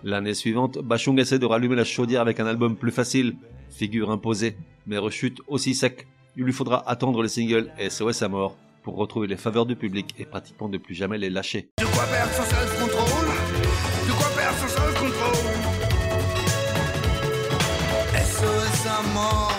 L'année 0.04 0.34
suivante, 0.34 0.80
Bachung 0.80 1.18
essaie 1.18 1.38
de 1.38 1.46
rallumer 1.46 1.76
la 1.76 1.84
chaudière 1.84 2.20
avec 2.20 2.40
un 2.40 2.46
album 2.46 2.76
plus 2.76 2.92
facile, 2.92 3.36
figure 3.70 4.10
imposée, 4.10 4.54
mais 4.86 4.98
rechute 4.98 5.40
aussi 5.46 5.74
sec. 5.74 6.06
Il 6.36 6.44
lui 6.44 6.52
faudra 6.52 6.86
attendre 6.86 7.22
le 7.22 7.28
single 7.28 7.72
SOS 7.88 8.20
à 8.20 8.28
mort 8.28 8.58
pour 8.82 8.96
retrouver 8.96 9.26
les 9.26 9.36
faveurs 9.36 9.66
du 9.66 9.76
public 9.76 10.14
et 10.18 10.24
pratiquement 10.24 10.68
ne 10.68 10.78
plus 10.78 10.94
jamais 10.94 11.18
les 11.18 11.30
lâcher. 11.30 11.70
De 11.78 11.84
quoi 11.84 12.04
perdre 12.04 12.32
son 12.32 12.42
self-control 12.42 13.26
De 14.06 14.12
quoi 14.12 14.28
perdre 14.36 14.58
son 14.58 14.68
self-control 14.68 15.34
SOS 18.14 18.86
à 18.86 19.02
mort 19.14 19.52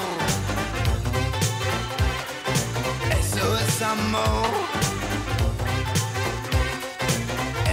SOS 3.22 3.82
à 3.82 3.96
mort 4.12 4.54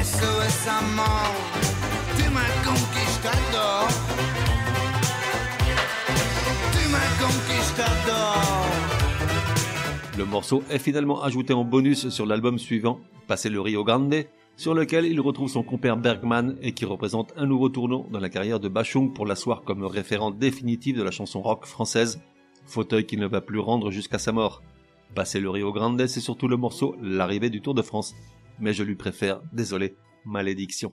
SOS 0.02 0.68
à 0.68 0.80
mort 0.94 1.34
Tu 2.16 2.28
m'as 2.30 2.52
conquis, 2.64 3.08
je 3.12 3.18
t'adore. 3.22 3.88
Tu 6.72 8.59
Le 10.20 10.26
morceau 10.26 10.62
est 10.68 10.78
finalement 10.78 11.22
ajouté 11.22 11.54
en 11.54 11.64
bonus 11.64 12.10
sur 12.10 12.26
l'album 12.26 12.58
suivant, 12.58 13.00
Passer 13.26 13.48
le 13.48 13.58
Rio 13.58 13.84
Grande, 13.84 14.26
sur 14.54 14.74
lequel 14.74 15.06
il 15.06 15.18
retrouve 15.18 15.48
son 15.48 15.62
compère 15.62 15.96
Bergman 15.96 16.58
et 16.60 16.72
qui 16.72 16.84
représente 16.84 17.32
un 17.38 17.46
nouveau 17.46 17.70
tournant 17.70 18.06
dans 18.12 18.20
la 18.20 18.28
carrière 18.28 18.60
de 18.60 18.68
Bachung 18.68 19.14
pour 19.14 19.24
l'asseoir 19.24 19.62
comme 19.62 19.82
référent 19.82 20.30
définitif 20.30 20.94
de 20.94 21.02
la 21.02 21.10
chanson 21.10 21.40
rock 21.40 21.64
française, 21.64 22.20
fauteuil 22.66 23.06
qu'il 23.06 23.18
ne 23.18 23.26
va 23.26 23.40
plus 23.40 23.60
rendre 23.60 23.90
jusqu'à 23.90 24.18
sa 24.18 24.30
mort. 24.30 24.62
Passer 25.14 25.40
le 25.40 25.48
Rio 25.48 25.72
Grande, 25.72 26.06
c'est 26.06 26.20
surtout 26.20 26.48
le 26.48 26.58
morceau 26.58 26.96
L'arrivée 27.00 27.48
du 27.48 27.62
Tour 27.62 27.72
de 27.72 27.80
France, 27.80 28.14
mais 28.58 28.74
je 28.74 28.82
lui 28.82 28.96
préfère, 28.96 29.40
désolé, 29.54 29.96
Malédiction. 30.26 30.92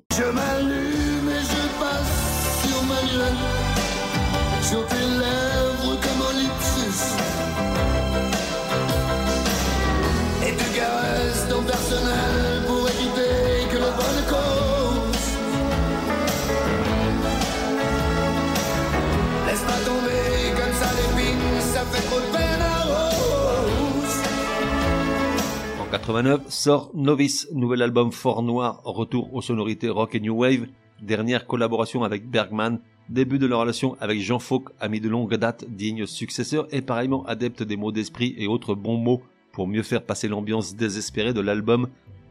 89 26.08 26.50
sort 26.50 26.90
Novice, 26.94 27.50
nouvel 27.52 27.82
album 27.82 28.14
fort 28.14 28.42
noir, 28.42 28.82
retour 28.86 29.34
aux 29.34 29.42
sonorités 29.42 29.90
rock 29.90 30.16
et 30.16 30.22
new 30.22 30.38
wave, 30.38 30.68
dernière 31.02 31.46
collaboration 31.46 32.06
avec 32.06 32.30
Bergman, 32.30 32.80
début 33.10 33.40
de 33.40 33.46
leur 33.46 33.60
relation 33.60 33.98
avec 34.00 34.22
Jean 34.22 34.40
Fauque, 34.40 34.70
ami 34.80 35.02
de 35.02 35.10
longue 35.10 35.36
date, 35.36 35.66
digne 35.68 36.06
successeur 36.06 36.66
et 36.72 36.82
pareillement 36.82 37.26
adepte 37.26 37.62
des 37.62 37.76
mots 37.76 37.92
d'esprit 37.92 38.34
et 38.38 38.48
autres 38.48 38.74
bons 38.74 38.96
mots 38.96 39.22
pour 39.52 39.68
mieux 39.68 39.84
faire 39.84 40.02
passer 40.02 40.30
l'ambiance 40.30 40.78
désespérée 40.78 41.34
de 41.34 41.42
l'album, 41.42 41.90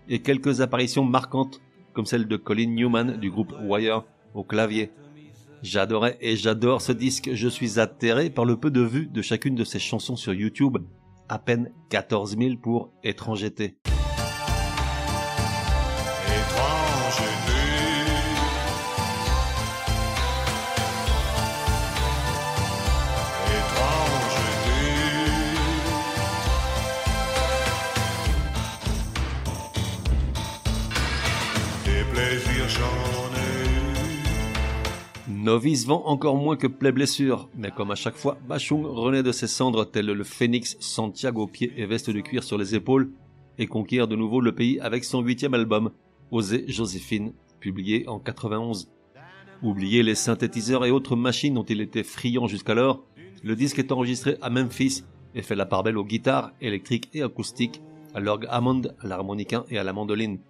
et 0.09 0.23
quelques 0.23 0.63
apparitions 0.63 1.05
marquantes 1.05 1.61
comme 1.93 2.07
celle 2.07 2.29
de 2.29 2.37
Colin 2.39 2.71
Newman 2.71 3.19
du 3.19 3.31
groupe 3.31 3.53
Wire 3.61 4.05
au 4.33 4.43
clavier. 4.43 4.91
J'adorais 5.63 6.17
et 6.23 6.37
j'adore 6.37 6.81
ce 6.81 6.93
disque, 6.93 7.29
je 7.35 7.49
suis 7.49 7.79
atterré 7.79 8.31
par 8.31 8.47
le 8.47 8.57
peu 8.57 8.71
de 8.71 8.81
vues 8.81 9.05
de 9.05 9.21
chacune 9.21 9.55
de 9.55 9.65
ses 9.65 9.81
chansons 9.81 10.17
sur 10.17 10.33
YouTube, 10.33 10.79
à 11.29 11.39
peine 11.39 11.73
14 11.91 12.37
000 12.39 12.57
pour 12.63 12.93
Étrangeté. 13.03 13.79
Novice 35.47 35.87
vend 35.87 36.03
encore 36.07 36.35
moins 36.35 36.57
que 36.57 36.67
Play 36.67 36.91
Blessure, 36.91 37.49
mais 37.57 37.71
comme 37.71 37.93
à 37.93 37.95
chaque 37.95 38.17
fois, 38.17 38.37
Bachung 38.49 38.85
renaît 38.85 39.23
de 39.23 39.31
ses 39.31 39.47
cendres 39.47 39.85
tel 39.85 40.07
le 40.07 40.25
phénix 40.25 40.77
Santiago 40.81 41.47
pieds 41.47 41.73
et 41.77 41.87
veste 41.87 42.11
de 42.11 42.21
cuir 42.21 42.43
sur 42.43 42.59
les 42.59 42.75
épaules, 42.75 43.13
et 43.57 43.69
conquiert 43.69 44.09
de 44.09 44.17
nouveau 44.17 44.41
le 44.41 44.57
pays 44.57 44.81
avec 44.81 45.05
son 45.05 45.21
huitième 45.21 45.55
album, 45.55 45.93
Osée 46.33 46.65
Joséphine, 46.67 47.33
publié 47.61 48.09
en 48.09 48.19
91. 48.19 48.91
Oubliez 49.63 50.03
les 50.03 50.17
synthétiseurs 50.17 50.85
et 50.85 50.91
autres 50.91 51.15
machines 51.15 51.55
dont 51.55 51.63
il 51.63 51.81
était 51.81 52.03
friand 52.03 52.49
jusqu'alors, 52.49 53.05
le 53.45 53.55
disque 53.55 53.79
est 53.79 53.93
enregistré 53.93 54.39
à 54.43 54.51
Memphis 54.51 55.05
et 55.37 55.43
fait 55.43 55.55
la 55.55 55.65
part 55.65 55.85
belle 55.85 55.97
aux 55.97 56.05
guitares 56.05 56.51
électriques 56.61 57.09
et 57.15 57.23
acoustiques, 57.23 57.81
à 58.15 58.19
l'orgue 58.19 58.49
Hammond, 58.51 58.83
à 58.99 59.07
l'harmonica 59.07 59.65
et 59.71 59.79
à 59.79 59.85
la 59.85 59.93
mandoline. 59.93 60.41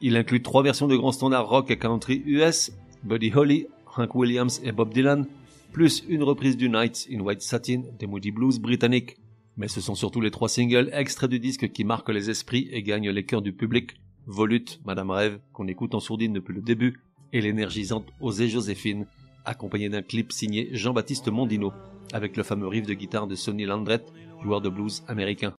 Il 0.00 0.16
inclut 0.16 0.42
trois 0.42 0.64
versions 0.64 0.88
de 0.88 0.96
grands 0.96 1.12
standards 1.12 1.48
rock 1.48 1.70
et 1.70 1.78
country 1.78 2.24
US, 2.26 2.72
Buddy 3.04 3.30
Holly, 3.32 3.68
Hank 3.96 4.14
Williams 4.14 4.60
et 4.64 4.72
Bob 4.72 4.92
Dylan, 4.92 5.26
plus 5.72 6.04
une 6.08 6.22
reprise 6.22 6.56
du 6.56 6.68
Night 6.68 7.08
in 7.12 7.20
White 7.20 7.42
Satin 7.42 7.82
des 7.98 8.06
Moody 8.06 8.30
Blues 8.30 8.58
britanniques. 8.58 9.16
Mais 9.56 9.68
ce 9.68 9.80
sont 9.80 9.94
surtout 9.94 10.20
les 10.20 10.30
trois 10.30 10.48
singles 10.48 10.90
extraits 10.92 11.30
du 11.30 11.38
disque 11.38 11.70
qui 11.70 11.84
marquent 11.84 12.10
les 12.10 12.30
esprits 12.30 12.68
et 12.72 12.82
gagnent 12.82 13.10
les 13.10 13.24
cœurs 13.24 13.42
du 13.42 13.52
public. 13.52 14.00
Volute, 14.26 14.80
Madame 14.84 15.10
Rêve, 15.10 15.40
qu'on 15.52 15.66
écoute 15.66 15.94
en 15.94 16.00
sourdine 16.00 16.32
depuis 16.32 16.54
le 16.54 16.62
début, 16.62 17.00
et 17.32 17.40
l'énergisante 17.40 18.06
Osée 18.20 18.48
Joséphine, 18.48 19.06
accompagnée 19.44 19.88
d'un 19.88 20.02
clip 20.02 20.32
signé 20.32 20.68
Jean-Baptiste 20.72 21.28
Mondino, 21.28 21.72
avec 22.12 22.36
le 22.36 22.42
fameux 22.42 22.68
riff 22.68 22.86
de 22.86 22.94
guitare 22.94 23.26
de 23.26 23.34
Sonny 23.34 23.64
Landreth, 23.64 24.12
joueur 24.42 24.60
de 24.60 24.68
blues 24.68 25.02
américain. 25.08 25.54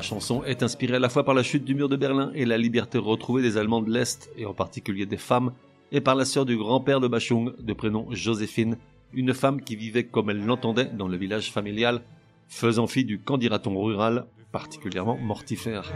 La 0.00 0.04
chanson 0.04 0.42
est 0.44 0.62
inspirée 0.62 0.96
à 0.96 0.98
la 0.98 1.10
fois 1.10 1.24
par 1.24 1.34
la 1.34 1.42
chute 1.42 1.66
du 1.66 1.74
mur 1.74 1.90
de 1.90 1.94
Berlin 1.94 2.32
et 2.34 2.46
la 2.46 2.56
liberté 2.56 2.96
retrouvée 2.96 3.42
des 3.42 3.58
Allemands 3.58 3.82
de 3.82 3.90
l'Est, 3.90 4.30
et 4.38 4.46
en 4.46 4.54
particulier 4.54 5.04
des 5.04 5.18
femmes, 5.18 5.52
et 5.92 6.00
par 6.00 6.14
la 6.14 6.24
sœur 6.24 6.46
du 6.46 6.56
grand-père 6.56 7.00
de 7.00 7.06
Bachung, 7.06 7.52
de 7.58 7.72
prénom 7.74 8.06
Joséphine, 8.10 8.78
une 9.12 9.34
femme 9.34 9.60
qui 9.60 9.76
vivait 9.76 10.04
comme 10.04 10.30
elle 10.30 10.42
l'entendait 10.42 10.86
dans 10.86 11.06
le 11.06 11.18
village 11.18 11.52
familial, 11.52 12.00
faisant 12.48 12.86
fi 12.86 13.04
du 13.04 13.18
candidaton 13.18 13.78
rural, 13.78 14.24
particulièrement 14.52 15.18
mortifère. 15.18 15.92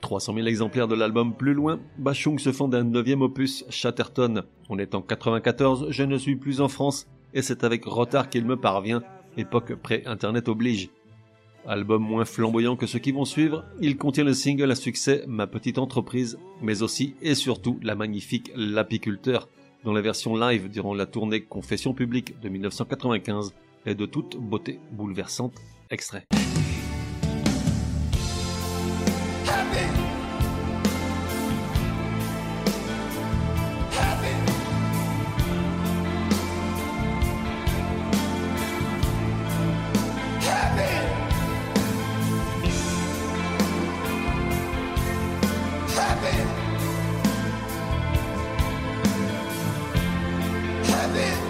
300 0.00 0.36
000 0.36 0.46
exemplaires 0.46 0.88
de 0.88 0.94
l'album 0.94 1.34
Plus 1.34 1.52
loin, 1.52 1.80
Bachung 1.98 2.38
se 2.38 2.50
fonde 2.50 2.74
un 2.74 2.84
neuvième 2.84 3.20
opus, 3.20 3.66
Chatterton. 3.68 4.44
On 4.70 4.78
est 4.78 4.94
en 4.94 5.02
94, 5.02 5.88
je 5.90 6.02
ne 6.04 6.16
suis 6.16 6.36
plus 6.36 6.62
en 6.62 6.68
France, 6.68 7.06
et 7.34 7.42
c'est 7.42 7.62
avec 7.62 7.84
retard 7.84 8.30
qu'il 8.30 8.46
me 8.46 8.56
parvient, 8.56 9.02
époque 9.36 9.74
pré-internet 9.74 10.48
oblige. 10.48 10.88
Album 11.66 12.02
moins 12.02 12.24
flamboyant 12.24 12.76
que 12.76 12.86
ceux 12.86 12.98
qui 12.98 13.12
vont 13.12 13.24
suivre, 13.24 13.64
il 13.80 13.96
contient 13.96 14.24
le 14.24 14.34
single 14.34 14.70
à 14.70 14.74
succès 14.74 15.24
Ma 15.26 15.46
petite 15.46 15.78
entreprise, 15.78 16.38
mais 16.62 16.82
aussi 16.82 17.14
et 17.22 17.34
surtout 17.34 17.78
la 17.82 17.94
magnifique 17.94 18.50
L'apiculteur, 18.56 19.48
dont 19.84 19.92
la 19.92 20.00
version 20.00 20.36
live 20.36 20.68
durant 20.68 20.94
la 20.94 21.06
tournée 21.06 21.42
Confession 21.42 21.94
publique 21.94 22.40
de 22.40 22.48
1995 22.48 23.54
est 23.86 23.94
de 23.94 24.06
toute 24.06 24.36
beauté 24.36 24.80
bouleversante. 24.92 25.54
Extrait. 25.90 26.26
Après 51.10 51.49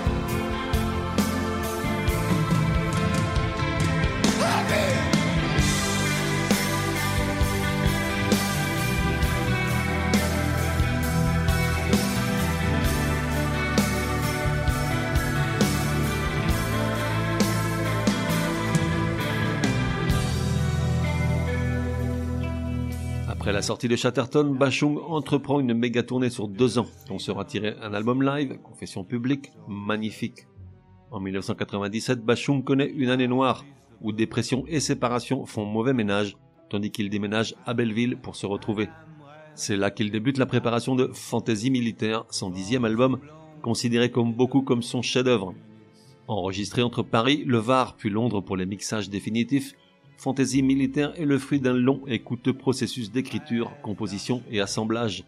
la 23.60 23.66
sortie 23.66 23.88
de 23.88 23.96
Chatterton, 23.96 24.54
Bachung 24.54 24.96
entreprend 25.06 25.60
une 25.60 25.74
méga 25.74 26.02
tournée 26.02 26.30
sur 26.30 26.48
deux 26.48 26.78
ans, 26.78 26.86
dont 27.08 27.18
sera 27.18 27.44
tiré 27.44 27.74
un 27.82 27.92
album 27.92 28.22
live, 28.22 28.56
Confession 28.62 29.04
publique, 29.04 29.52
magnifique. 29.68 30.46
En 31.10 31.20
1997, 31.20 32.24
Bachung 32.24 32.64
connaît 32.64 32.88
une 32.88 33.10
année 33.10 33.28
noire, 33.28 33.66
où 34.00 34.12
dépression 34.12 34.64
et 34.66 34.80
séparation 34.80 35.44
font 35.44 35.66
mauvais 35.66 35.92
ménage, 35.92 36.38
tandis 36.70 36.90
qu'il 36.90 37.10
déménage 37.10 37.54
à 37.66 37.74
Belleville 37.74 38.16
pour 38.16 38.34
se 38.34 38.46
retrouver. 38.46 38.88
C'est 39.54 39.76
là 39.76 39.90
qu'il 39.90 40.10
débute 40.10 40.38
la 40.38 40.46
préparation 40.46 40.94
de 40.94 41.10
Fantasy 41.12 41.70
Militaire, 41.70 42.24
son 42.30 42.48
dixième 42.48 42.86
album, 42.86 43.20
considéré 43.60 44.10
comme 44.10 44.32
beaucoup 44.32 44.62
comme 44.62 44.82
son 44.82 45.02
chef-d'œuvre. 45.02 45.52
Enregistré 46.28 46.80
entre 46.80 47.02
Paris, 47.02 47.44
le 47.44 47.58
Var 47.58 47.94
puis 47.98 48.08
Londres 48.08 48.40
pour 48.40 48.56
les 48.56 48.64
mixages 48.64 49.10
définitifs, 49.10 49.74
Fantasy 50.20 50.62
militaire 50.62 51.18
est 51.18 51.24
le 51.24 51.38
fruit 51.38 51.60
d'un 51.60 51.72
long 51.72 52.02
et 52.06 52.18
coûteux 52.18 52.52
processus 52.52 53.10
d'écriture, 53.10 53.72
composition 53.80 54.42
et 54.50 54.60
assemblage. 54.60 55.24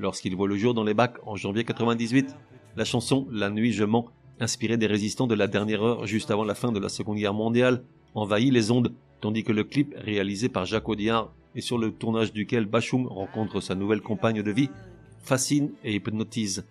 Lorsqu'il 0.00 0.34
voit 0.34 0.48
le 0.48 0.56
jour 0.56 0.74
dans 0.74 0.82
les 0.82 0.94
bacs 0.94 1.18
en 1.26 1.36
janvier 1.36 1.62
98, 1.62 2.34
la 2.74 2.84
chanson 2.84 3.28
La 3.30 3.50
nuit 3.50 3.72
je 3.72 3.84
mens, 3.84 4.08
inspirée 4.40 4.76
des 4.76 4.88
résistants 4.88 5.28
de 5.28 5.36
la 5.36 5.46
dernière 5.46 5.84
heure 5.84 6.08
juste 6.08 6.32
avant 6.32 6.42
la 6.42 6.56
fin 6.56 6.72
de 6.72 6.80
la 6.80 6.88
Seconde 6.88 7.18
Guerre 7.18 7.34
mondiale, 7.34 7.84
envahit 8.16 8.52
les 8.52 8.72
ondes, 8.72 8.92
tandis 9.20 9.44
que 9.44 9.52
le 9.52 9.62
clip 9.62 9.94
réalisé 9.96 10.48
par 10.48 10.64
Jacques 10.64 10.88
Audiard 10.88 11.32
et 11.54 11.60
sur 11.60 11.78
le 11.78 11.92
tournage 11.92 12.32
duquel 12.32 12.66
Bachung 12.66 13.06
rencontre 13.06 13.60
sa 13.60 13.76
nouvelle 13.76 14.00
compagne 14.00 14.42
de 14.42 14.50
vie, 14.50 14.70
fascine 15.20 15.70
et 15.84 15.94
hypnotise. 15.94 16.66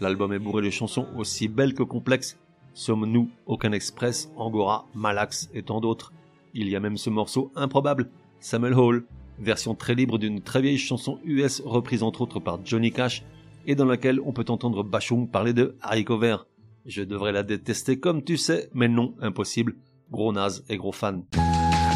L'album 0.00 0.32
est 0.32 0.40
bourré 0.40 0.64
de 0.64 0.70
chansons 0.70 1.06
aussi 1.16 1.46
belles 1.46 1.74
que 1.74 1.84
complexes. 1.84 2.40
Sommes-nous, 2.74 3.30
Aucun 3.46 3.70
Express, 3.70 4.32
Angora, 4.36 4.88
Malax 4.96 5.48
et 5.54 5.62
tant 5.62 5.80
d'autres. 5.80 6.12
Il 6.54 6.68
y 6.68 6.76
a 6.76 6.80
même 6.80 6.98
ce 6.98 7.08
morceau 7.08 7.50
improbable, 7.56 8.10
Samuel 8.40 8.74
Hall, 8.74 9.04
version 9.38 9.74
très 9.74 9.94
libre 9.94 10.18
d'une 10.18 10.42
très 10.42 10.60
vieille 10.60 10.78
chanson 10.78 11.18
US 11.24 11.62
reprise 11.64 12.02
entre 12.02 12.20
autres 12.20 12.40
par 12.40 12.58
Johnny 12.64 12.92
Cash 12.92 13.22
et 13.66 13.74
dans 13.74 13.86
laquelle 13.86 14.20
on 14.20 14.32
peut 14.32 14.44
entendre 14.48 14.82
Bachung 14.82 15.28
parler 15.28 15.54
de 15.54 15.76
haricots 15.80 16.18
verts. 16.18 16.46
Je 16.84 17.02
devrais 17.02 17.32
la 17.32 17.42
détester 17.42 17.98
comme 17.98 18.22
tu 18.22 18.36
sais, 18.36 18.68
mais 18.74 18.88
non, 18.88 19.14
impossible. 19.20 19.76
Gros 20.10 20.32
naze 20.32 20.64
et 20.68 20.76
gros 20.76 20.92
fan. 20.92 21.22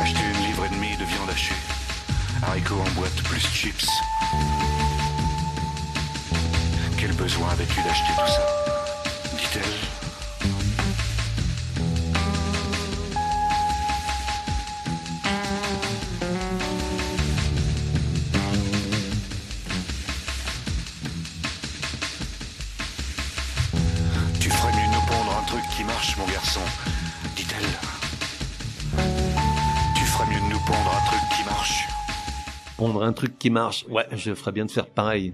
Acheter 0.00 0.20
une 0.22 0.46
livre 0.46 0.64
et 0.64 0.74
demie 0.74 0.96
de 0.96 1.04
viande 1.04 1.28
hachée. 1.28 1.54
Haricots 2.42 2.76
en 2.76 2.98
boîte 2.98 3.22
plus 3.24 3.40
chips. 3.40 3.86
Quel 6.98 7.12
besoin 7.12 7.50
avais-tu 7.50 7.82
d'acheter 7.82 8.12
tout 8.18 8.32
ça? 8.32 8.46
Dit-elle. 9.36 9.95
Marche, 25.96 26.18
mon 26.18 26.26
garçon, 26.26 26.60
dit-elle. 27.36 27.64
Tu 29.96 30.04
ferais 30.04 30.26
mieux 30.26 30.40
de 30.46 30.52
nous 30.52 30.60
pondre 30.66 30.92
un 30.94 31.06
truc 31.06 31.20
qui 31.34 31.44
marche. 31.46 31.88
Pondre 32.76 33.02
un 33.02 33.12
truc 33.14 33.38
qui 33.38 33.48
marche, 33.48 33.86
ouais, 33.88 34.06
je 34.12 34.34
ferais 34.34 34.52
bien 34.52 34.66
de 34.66 34.70
faire 34.70 34.88
pareil. 34.88 35.32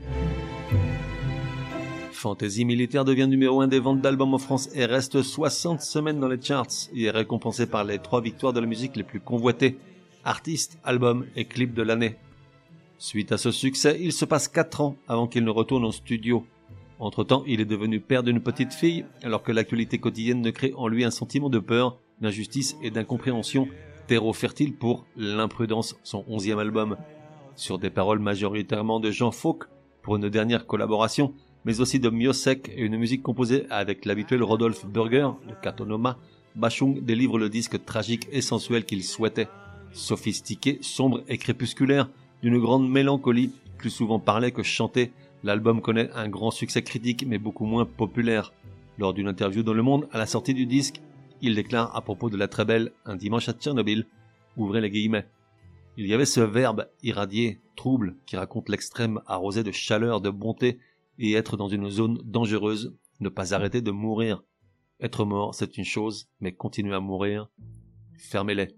Fantasy 2.13 2.65
Militaire 2.65 3.05
devient 3.05 3.27
numéro 3.27 3.61
1 3.61 3.67
des 3.67 3.81
ventes 3.81 4.03
d'albums 4.03 4.35
en 4.35 4.39
France 4.39 4.69
et 4.73 4.85
reste 4.85 5.23
60 5.23 5.81
semaines 5.81 6.21
dans 6.21 6.29
les 6.29 6.41
charts 6.41 6.69
et 6.95 7.07
est 7.07 7.11
récompensé 7.11 7.67
par 7.67 7.83
les 7.83 7.99
trois 7.99 8.21
victoires 8.21 8.53
de 8.53 8.61
la 8.61 8.67
musique 8.67 8.95
les 8.95 9.03
plus 9.03 9.19
convoitées. 9.19 9.79
Artiste, 10.25 10.79
album 10.85 11.27
et 11.35 11.47
clip 11.47 11.75
de 11.75 11.83
l'année. 11.83 12.15
Suite 12.99 13.33
à 13.33 13.37
ce 13.37 13.51
succès, 13.51 13.99
il 14.01 14.13
se 14.13 14.25
passe 14.25 14.47
4 14.47 14.81
ans 14.81 14.97
avant 15.09 15.27
qu'il 15.27 15.43
ne 15.43 15.51
retourne 15.51 15.85
en 15.85 15.91
studio. 15.91 16.47
Entre-temps, 17.03 17.43
il 17.49 17.61
est 17.61 17.65
devenu 17.65 17.99
père 17.99 18.23
d'une 18.23 18.41
petite 18.41 18.73
fille, 18.73 19.05
alors 19.25 19.43
que 19.43 19.51
l'actualité 19.51 19.99
quotidienne 19.99 20.41
ne 20.41 20.53
crée 20.53 20.73
en 20.77 20.87
lui 20.87 21.03
un 21.03 21.11
sentiment 21.11 21.51
de 21.51 21.59
peur, 21.59 21.99
d'injustice 22.21 22.77
et 22.81 22.93
d'incompréhension, 22.93 23.67
terreau 24.07 24.33
fertile 24.33 24.73
pour 24.73 25.05
L'imprudence, 25.17 25.97
son 26.05 26.25
onzième 26.29 26.61
album. 26.61 26.97
Sur 27.57 27.81
des 27.81 27.91
paroles 27.91 28.21
majoritairement 28.21 29.01
de 29.01 29.11
Jean 29.11 29.33
Fauque, 29.33 29.65
pour 30.03 30.15
une 30.15 30.29
dernière 30.29 30.65
collaboration, 30.65 31.35
mais 31.65 31.81
aussi 31.81 31.99
de 31.99 32.09
Miosek 32.09 32.69
et 32.69 32.83
une 32.83 32.97
musique 32.97 33.25
composée 33.25 33.67
avec 33.69 34.05
l'habituel 34.05 34.45
Rodolphe 34.45 34.87
Burger 34.87 35.31
de 35.49 35.55
Katonoma, 35.61 36.19
Bachung 36.55 37.03
délivre 37.03 37.37
le 37.37 37.49
disque 37.49 37.85
tragique 37.85 38.29
et 38.31 38.43
sensuel 38.43 38.85
qu'il 38.85 39.03
souhaitait. 39.03 39.49
Sophistiqué, 39.91 40.79
sombre 40.83 41.25
et 41.27 41.37
crépusculaire, 41.37 42.09
d'une 42.45 42.61
grande 42.61 42.89
mélancolie, 42.89 43.51
plus 43.77 43.91
souvent 43.91 44.21
parlé 44.21 44.53
que 44.53 44.63
chanté, 44.63 45.11
l'album 45.43 45.81
connaît 45.81 46.11
un 46.13 46.29
grand 46.29 46.51
succès 46.51 46.83
critique 46.83 47.25
mais 47.27 47.39
beaucoup 47.39 47.67
moins 47.67 47.85
populaire. 47.85 48.53
Lors 48.99 49.15
d'une 49.15 49.29
interview 49.29 49.63
dans 49.63 49.75
Le 49.75 49.83
Monde 49.83 50.09
à 50.13 50.19
la 50.19 50.27
sortie 50.27 50.55
du 50.55 50.67
disque, 50.67 51.01
il 51.41 51.55
déclare 51.55 51.95
à 51.97 52.03
propos 52.03 52.31
de 52.31 52.37
la 52.37 52.49
très 52.49 52.65
belle 52.65 52.93
Un 53.05 53.17
dimanche 53.17 53.49
à 53.49 53.53
Tchernobyl, 53.53 54.07
ouvrez 54.57 54.81
les 54.81 54.91
guillemets. 54.91 55.27
Il 55.97 56.07
y 56.07 56.15
avait 56.15 56.25
ce 56.25 56.41
verbe 56.41 56.89
irradié, 57.03 57.61
trouble, 57.77 58.17
qui 58.27 58.37
raconte 58.37 58.69
l'extrême 58.69 59.21
arrosé 59.27 59.63
de 59.63 59.73
chaleur, 59.73 60.21
de 60.21 60.31
bonté, 60.31 60.79
et 61.19 61.33
être 61.33 61.57
dans 61.57 61.69
une 61.69 61.91
zone 61.91 62.21
dangereuse, 62.25 62.97
ne 63.21 63.29
pas 63.29 63.55
arrêter 63.55 63.83
de 63.83 63.91
mourir. 63.91 64.43
Être 65.01 65.25
mort, 65.25 65.55
c'est 65.55 65.77
une 65.77 65.85
chose, 65.85 66.29
mais 66.41 66.53
continuer 66.53 66.95
à 66.95 67.01
mourir, 67.01 67.49
fermez-les. 68.17 68.69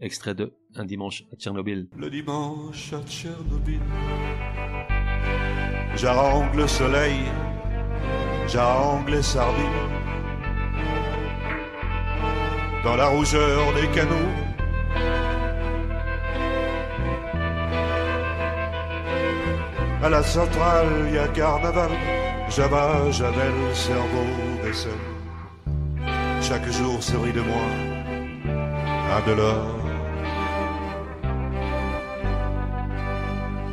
Extrait 0.00 0.34
de 0.34 0.52
Un 0.74 0.84
dimanche 0.84 1.24
à 1.32 1.36
Tchernobyl. 1.36 1.88
Le 1.96 2.10
dimanche 2.10 2.92
à 2.92 3.02
Tchernobyl, 3.02 3.80
j'arrange 5.96 6.54
le 6.56 6.66
soleil, 6.66 7.20
j'arrange 8.48 9.08
les 9.08 9.22
sardines. 9.22 9.82
Dans 12.82 12.96
la 12.96 13.06
rougeur 13.06 13.72
des 13.74 13.88
canaux, 13.88 14.30
à 20.02 20.08
la 20.10 20.22
centrale, 20.22 21.10
y 21.12 21.18
a 21.18 21.28
carnaval. 21.28 21.90
Java, 22.50 23.10
j'avais 23.10 23.50
le 23.60 23.74
cerveau 23.74 24.26
vaisselle. 24.62 24.92
Chaque 26.42 26.70
jour 26.70 27.02
se 27.02 27.16
rit 27.16 27.32
de 27.32 27.40
moi, 27.40 27.66
un 29.16 29.26
de 29.26 29.32
l'or 29.32 29.83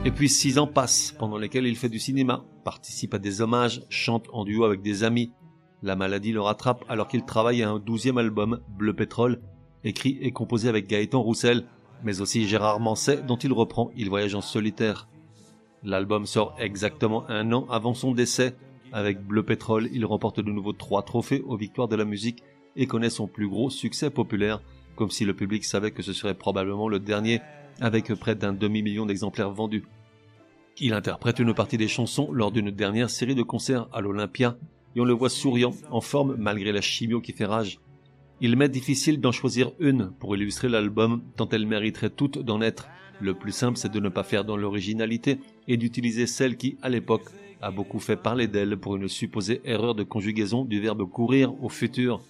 Et 0.04 0.10
puis 0.10 0.30
six 0.30 0.58
ans 0.58 0.66
passent, 0.66 1.14
pendant 1.20 1.38
lesquels 1.38 1.68
il 1.68 1.76
fait 1.76 1.88
du 1.88 2.00
cinéma, 2.00 2.44
participe 2.64 3.14
à 3.14 3.20
des 3.20 3.42
hommages, 3.42 3.84
chante 3.90 4.26
en 4.34 4.46
duo 4.46 4.64
avec 4.64 4.82
des 4.82 5.04
amis. 5.04 5.32
La 5.84 5.96
maladie 5.96 6.32
le 6.32 6.42
rattrape 6.42 6.84
alors 6.90 7.08
qu'il 7.08 7.24
travaille 7.24 7.62
à 7.62 7.70
un 7.70 7.78
douzième 7.78 8.18
album, 8.18 8.62
Bleu 8.68 8.96
Pétrole, 8.96 9.42
écrit 9.84 10.18
et 10.22 10.32
composé 10.32 10.70
avec 10.70 10.88
Gaëtan 10.88 11.22
Roussel, 11.22 11.66
mais 12.04 12.20
aussi 12.20 12.48
Gérard 12.48 12.80
Manset, 12.80 13.22
dont 13.22 13.38
il 13.38 13.54
reprend 13.54 13.92
Il 13.96 14.10
voyage 14.10 14.34
en 14.34 14.42
solitaire. 14.42 15.08
L'album 15.84 16.26
sort 16.26 16.56
exactement 16.58 17.30
un 17.30 17.52
an 17.52 17.68
avant 17.70 17.94
son 17.94 18.12
décès. 18.12 18.56
Avec 18.92 19.22
Bleu 19.22 19.44
Pétrole, 19.44 19.88
il 19.94 20.06
remporte 20.06 20.40
de 20.40 20.52
nouveau 20.52 20.74
trois 20.74 21.04
trophées 21.04 21.44
aux 21.46 21.58
victoires 21.58 21.88
de 21.88 21.96
la 21.96 22.06
musique 22.06 22.42
et 22.76 22.88
connaît 22.88 23.12
son 23.12 23.28
plus 23.28 23.48
gros 23.48 23.70
succès 23.70 24.10
populaire, 24.10 24.64
comme 24.96 25.12
si 25.12 25.26
le 25.26 25.36
public 25.36 25.64
savait 25.64 25.92
que 25.92 26.02
ce 26.02 26.14
serait 26.14 26.34
probablement 26.34 26.90
le 26.90 27.00
dernier, 27.00 27.40
avec 27.82 28.14
près 28.14 28.36
d'un 28.36 28.54
demi-million 28.54 29.06
d'exemplaires 29.06 29.52
vendus. 29.52 29.84
Il 30.80 30.94
interprète 30.94 31.40
une 31.40 31.54
partie 31.54 31.78
des 31.78 31.88
chansons 31.88 32.32
lors 32.32 32.52
d'une 32.52 32.72
dernière 32.72 33.10
série 33.10 33.36
de 33.36 33.44
concerts 33.44 33.88
à 33.92 34.00
l'Olympia, 34.00 34.58
et 34.96 35.02
on 35.02 35.06
le 35.06 35.14
voit 35.14 35.30
souriant, 35.30 35.74
en 35.90 36.02
forme 36.02 36.36
malgré 36.38 36.72
la 36.72 36.82
chimio 36.82 37.20
qui 37.20 37.34
fait 37.34 37.46
rage. 37.46 37.80
Il 38.40 38.56
m'est 38.56 38.70
difficile 38.70 39.20
d'en 39.20 39.32
choisir 39.32 39.72
une 39.80 40.12
pour 40.20 40.36
illustrer 40.36 40.70
l'album, 40.70 41.22
tant 41.36 41.50
elles 41.50 41.68
mériteraient 41.68 42.10
toutes 42.10 42.40
d'en 42.40 42.62
être. 42.62 42.88
Le 43.20 43.34
plus 43.34 43.52
simple, 43.52 43.78
c'est 43.78 43.92
de 43.92 44.00
ne 44.00 44.10
pas 44.10 44.24
faire 44.24 44.46
dans 44.46 44.58
l'originalité 44.58 45.40
et 45.68 45.78
d'utiliser 45.78 46.26
celle 46.26 46.58
qui, 46.58 46.78
à 46.82 46.90
l'époque, 46.90 47.30
a 47.62 47.70
beaucoup 47.70 48.00
fait 48.00 48.16
parler 48.16 48.48
d'elle 48.48 48.78
pour 48.78 48.96
une 48.96 49.08
supposée 49.08 49.62
erreur 49.64 49.94
de 49.94 50.04
conjugaison 50.04 50.66
du 50.66 50.80
verbe 50.80 51.08
courir 51.08 51.54
au 51.64 51.70
futur. 51.70 52.22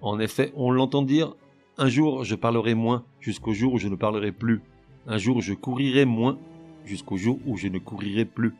En 0.00 0.18
effet, 0.18 0.52
on 0.56 0.72
l'entend 0.72 1.02
dire 1.02 1.34
un 1.78 1.88
jour 1.88 2.24
je 2.24 2.34
parlerai 2.34 2.74
moins 2.74 3.04
jusqu'au 3.20 3.52
jour 3.52 3.74
où 3.74 3.78
je 3.78 3.88
ne 3.88 3.96
parlerai 3.96 4.32
plus. 4.32 4.62
Un 5.08 5.18
jour 5.18 5.40
je 5.40 5.54
courirai 5.54 6.04
moins 6.04 6.36
jusqu'au 6.84 7.16
jour 7.16 7.38
où 7.46 7.56
je 7.56 7.68
ne 7.68 7.78
courirai 7.78 8.24
plus. 8.24 8.54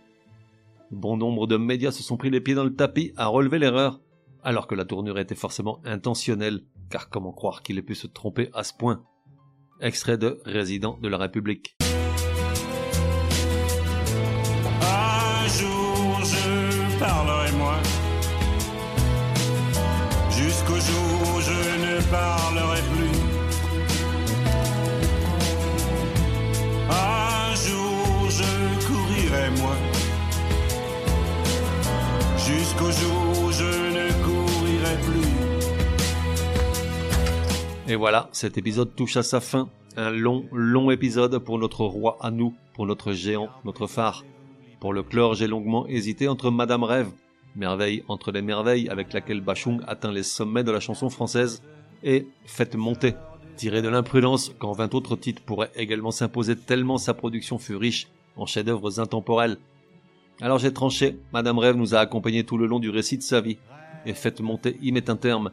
Bon 0.92 1.16
nombre 1.16 1.48
de 1.48 1.56
médias 1.56 1.90
se 1.90 2.04
sont 2.04 2.16
pris 2.16 2.30
les 2.30 2.40
pieds 2.40 2.54
dans 2.54 2.62
le 2.62 2.74
tapis 2.74 3.12
à 3.16 3.26
relever 3.26 3.58
l'erreur, 3.58 4.00
alors 4.44 4.68
que 4.68 4.76
la 4.76 4.84
tournure 4.84 5.18
était 5.18 5.34
forcément 5.34 5.80
intentionnelle, 5.84 6.60
car 6.88 7.08
comment 7.08 7.32
croire 7.32 7.62
qu'il 7.62 7.78
ait 7.78 7.82
pu 7.82 7.96
se 7.96 8.06
tromper 8.06 8.48
à 8.54 8.62
ce 8.62 8.72
point? 8.72 9.02
Extrait 9.80 10.18
de 10.18 10.40
Résident 10.44 10.98
de 11.02 11.08
la 11.08 11.18
République. 11.18 11.76
Et 37.88 37.94
voilà, 37.94 38.28
cet 38.32 38.58
épisode 38.58 38.96
touche 38.96 39.16
à 39.16 39.22
sa 39.22 39.40
fin. 39.40 39.68
Un 39.96 40.10
long, 40.10 40.46
long 40.50 40.90
épisode 40.90 41.38
pour 41.38 41.56
notre 41.56 41.84
roi 41.84 42.18
à 42.20 42.32
nous, 42.32 42.52
pour 42.74 42.84
notre 42.84 43.12
géant, 43.12 43.48
notre 43.64 43.86
phare. 43.86 44.24
Pour 44.80 44.92
le 44.92 45.04
clore, 45.04 45.34
j'ai 45.34 45.46
longuement 45.46 45.86
hésité 45.86 46.26
entre 46.26 46.50
Madame 46.50 46.82
Rêve, 46.82 47.12
merveille 47.54 48.02
entre 48.08 48.32
les 48.32 48.42
merveilles 48.42 48.88
avec 48.88 49.12
laquelle 49.12 49.40
Bachung 49.40 49.80
atteint 49.86 50.10
les 50.10 50.24
sommets 50.24 50.64
de 50.64 50.72
la 50.72 50.80
chanson 50.80 51.10
française, 51.10 51.62
et 52.02 52.26
Faites 52.44 52.74
monter, 52.74 53.14
tiré 53.54 53.82
de 53.82 53.88
l'imprudence 53.88 54.52
quand 54.58 54.72
vingt 54.72 54.92
autres 54.92 55.14
titres 55.14 55.42
pourraient 55.42 55.70
également 55.76 56.10
s'imposer 56.10 56.56
tellement 56.56 56.98
sa 56.98 57.14
production 57.14 57.56
fut 57.56 57.76
riche 57.76 58.08
en 58.34 58.46
chefs-d'œuvre 58.46 58.98
intemporels. 59.00 59.58
Alors 60.40 60.58
j'ai 60.58 60.72
tranché, 60.72 61.20
Madame 61.32 61.60
Rêve 61.60 61.76
nous 61.76 61.94
a 61.94 62.00
accompagnés 62.00 62.44
tout 62.44 62.58
le 62.58 62.66
long 62.66 62.80
du 62.80 62.90
récit 62.90 63.16
de 63.16 63.22
sa 63.22 63.40
vie, 63.40 63.58
et 64.04 64.12
Faites 64.12 64.40
monter 64.40 64.76
y 64.82 64.90
met 64.90 65.08
un 65.08 65.16
terme. 65.16 65.52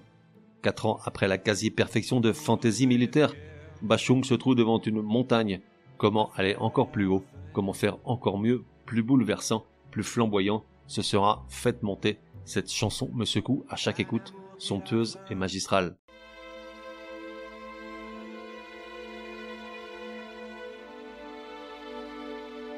Quatre 0.63 0.85
ans 0.85 0.99
après 1.03 1.27
la 1.27 1.37
quasi-perfection 1.37 2.21
de 2.21 2.31
fantaisie 2.31 2.87
militaire, 2.87 3.33
Bachung 3.81 4.23
se 4.23 4.33
trouve 4.33 4.55
devant 4.55 4.79
une 4.79 5.01
montagne. 5.01 5.59
Comment 5.97 6.31
aller 6.37 6.55
encore 6.55 6.89
plus 6.89 7.05
haut? 7.05 7.25
Comment 7.51 7.73
faire 7.73 7.97
encore 8.05 8.39
mieux? 8.39 8.63
Plus 8.85 9.03
bouleversant 9.03 9.65
Plus 9.91 10.03
flamboyant 10.03 10.63
Ce 10.87 11.01
sera 11.01 11.45
Faites 11.49 11.83
monter. 11.83 12.17
Cette 12.45 12.71
chanson 12.71 13.09
me 13.13 13.25
secoue 13.25 13.65
à 13.69 13.75
chaque 13.75 13.99
écoute, 13.99 14.33
somptueuse 14.57 15.19
et 15.29 15.35
magistrale. 15.35 15.97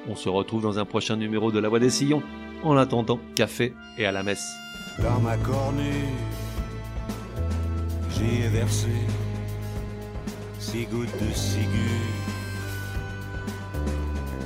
On 0.10 0.16
se 0.16 0.30
retrouve 0.30 0.64
dans 0.64 0.80
un 0.80 0.86
prochain 0.86 1.18
numéro 1.18 1.52
de 1.52 1.60
La 1.60 1.70
Voix 1.70 1.80
des 1.80 1.92
Sillons. 1.92 2.24
En 2.64 2.78
attendant, 2.78 3.20
café 3.36 3.74
et 4.00 4.08
à 4.08 4.12
la 4.12 4.24
messe. 4.24 4.48
J'y 8.16 8.44
ai 8.44 8.48
versé 8.48 8.88
six 10.60 10.86
gouttes 10.86 11.20
de 11.22 11.32
ciguë, 11.34 12.02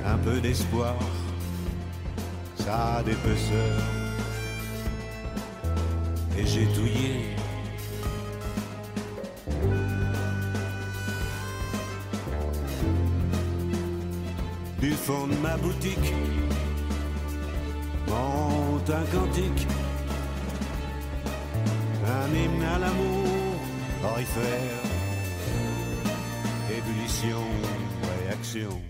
un 0.04 0.18
peu 0.18 0.40
d'espoir, 0.40 0.96
ça 2.56 2.96
a 2.96 3.02
des 3.02 3.14
peuseurs, 3.14 3.86
et 6.38 6.46
j'ai 6.46 6.66
touillé. 6.66 7.36
Du 14.80 14.92
fond 14.92 15.26
de 15.26 15.36
ma 15.36 15.56
boutique, 15.58 16.12
monte 18.08 18.90
un 18.90 19.04
cantique 19.16 19.66
un 22.10 22.34
hymne 22.34 22.64
à 22.64 22.78
l'amour, 22.78 23.19
orifère, 24.04 24.82
ébullition, 26.70 27.44
réaction. 28.24 28.82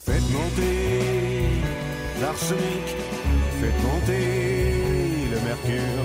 Faites 0.00 0.30
monter 0.32 1.62
l'arsenic, 2.20 2.86
faites 3.60 3.82
monter 3.82 4.74
le 5.30 5.40
mercure, 5.40 6.04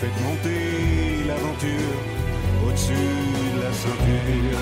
faites 0.00 0.20
monter 0.22 1.24
l'aventure 1.28 1.98
au-dessus 2.66 2.92
de 2.94 3.62
la 3.62 3.72
ceinture. 3.72 4.60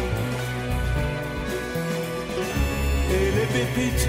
Et 3.09 3.31
les 3.37 3.47
pépites, 3.55 4.09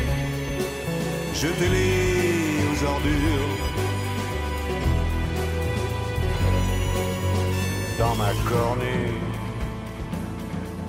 jetez-les 1.33 2.63
aux 2.71 2.83
ordures. 2.85 3.76
Ma 8.17 8.33
cornée, 8.49 9.13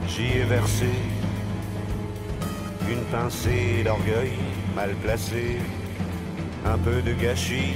j'y 0.08 0.38
ai 0.38 0.44
versé 0.44 0.88
une 2.90 3.04
pincée 3.12 3.82
d'orgueil 3.84 4.32
mal 4.74 4.94
placée, 5.04 5.58
un 6.64 6.78
peu 6.78 7.02
de 7.02 7.12
gâchis, 7.12 7.74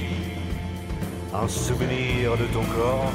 un 1.33 1.47
souvenir 1.47 2.35
de 2.37 2.45
ton 2.45 2.63
corps. 2.63 3.13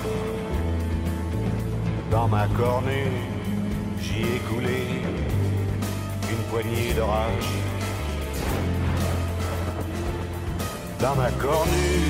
Dans 2.11 2.29
ma 2.29 2.47
cornée, 2.49 3.11
j'y 4.01 4.23
ai 4.23 4.39
coulé 4.49 4.81
une 6.31 6.43
poignée 6.51 6.95
d'orage. 6.95 7.51
Dans 11.01 11.17
ma 11.17 11.31
cornue, 11.33 12.05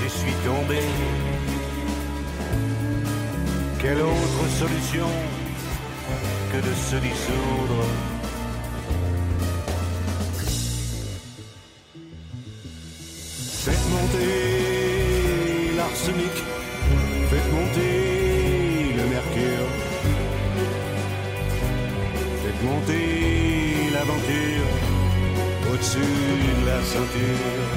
j'y 0.00 0.10
suis 0.10 0.36
tombé. 0.44 0.80
Quelle 3.88 4.02
autre 4.02 4.44
solution 4.58 5.08
que 6.52 6.58
de 6.58 6.74
se 6.74 6.96
dissoudre 6.96 7.84
Faites 13.64 13.88
monter 13.88 15.72
l'arsenic, 15.74 16.34
faites 17.30 17.50
monter 17.50 18.92
le 18.98 19.04
mercure, 19.16 19.68
faites 22.42 22.62
monter 22.70 23.06
l'aventure 23.94 24.68
au-dessus 25.72 25.98
de 26.60 26.66
la 26.66 26.82
ceinture. 26.82 27.68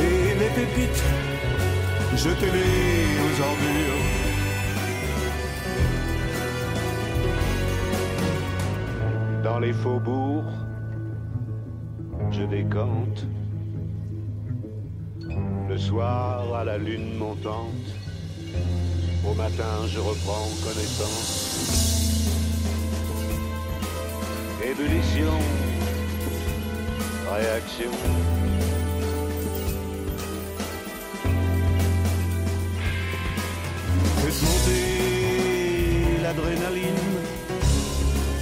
Et 0.00 0.34
les 0.40 0.50
pépites, 0.56 1.04
jetez-les 2.16 3.04
aux 3.24 3.40
ordures. 3.50 4.02
Dans 9.44 9.58
les 9.58 9.72
faubourgs, 9.72 10.44
je 12.30 12.42
décante. 12.44 13.26
Le 15.68 15.78
soir 15.78 16.54
à 16.54 16.64
la 16.64 16.78
lune 16.78 17.18
montante, 17.18 17.86
Au 19.28 19.34
matin, 19.34 19.74
je 19.88 19.98
reprends 19.98 20.48
connaissance. 20.62 22.30
Ébullition, 24.62 25.36
réaction. 27.28 28.45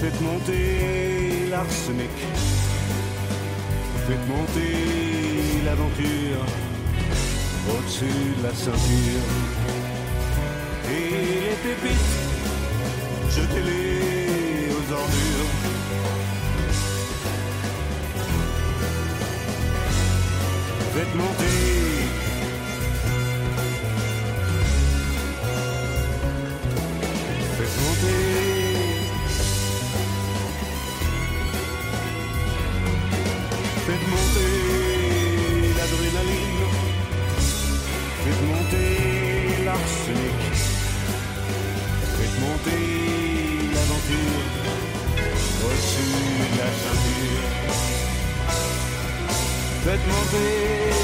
Faites 0.05 0.21
monter 0.21 1.47
l'arsenic, 1.51 2.11
faites 4.07 4.27
monter 4.29 4.75
l'aventure 5.65 6.45
au-dessus 7.71 8.35
de 8.39 8.43
la 8.43 8.55
ceinture. 8.55 9.25
Et 10.91 11.11
les 11.45 11.57
pépites, 11.65 12.17
jetez-les 13.31 14.73
aux 14.77 14.93
ordures. 14.93 15.53
Faites 20.95 21.15
monter 21.15 21.64
Faites 42.17 42.39
monter 42.41 42.85
l'aventure 43.75 44.45
Au-dessus 45.65 46.15
de 46.53 46.59
la 46.59 46.71
ceinture. 46.83 47.47
Faites 49.85 50.07
monter 50.07 51.04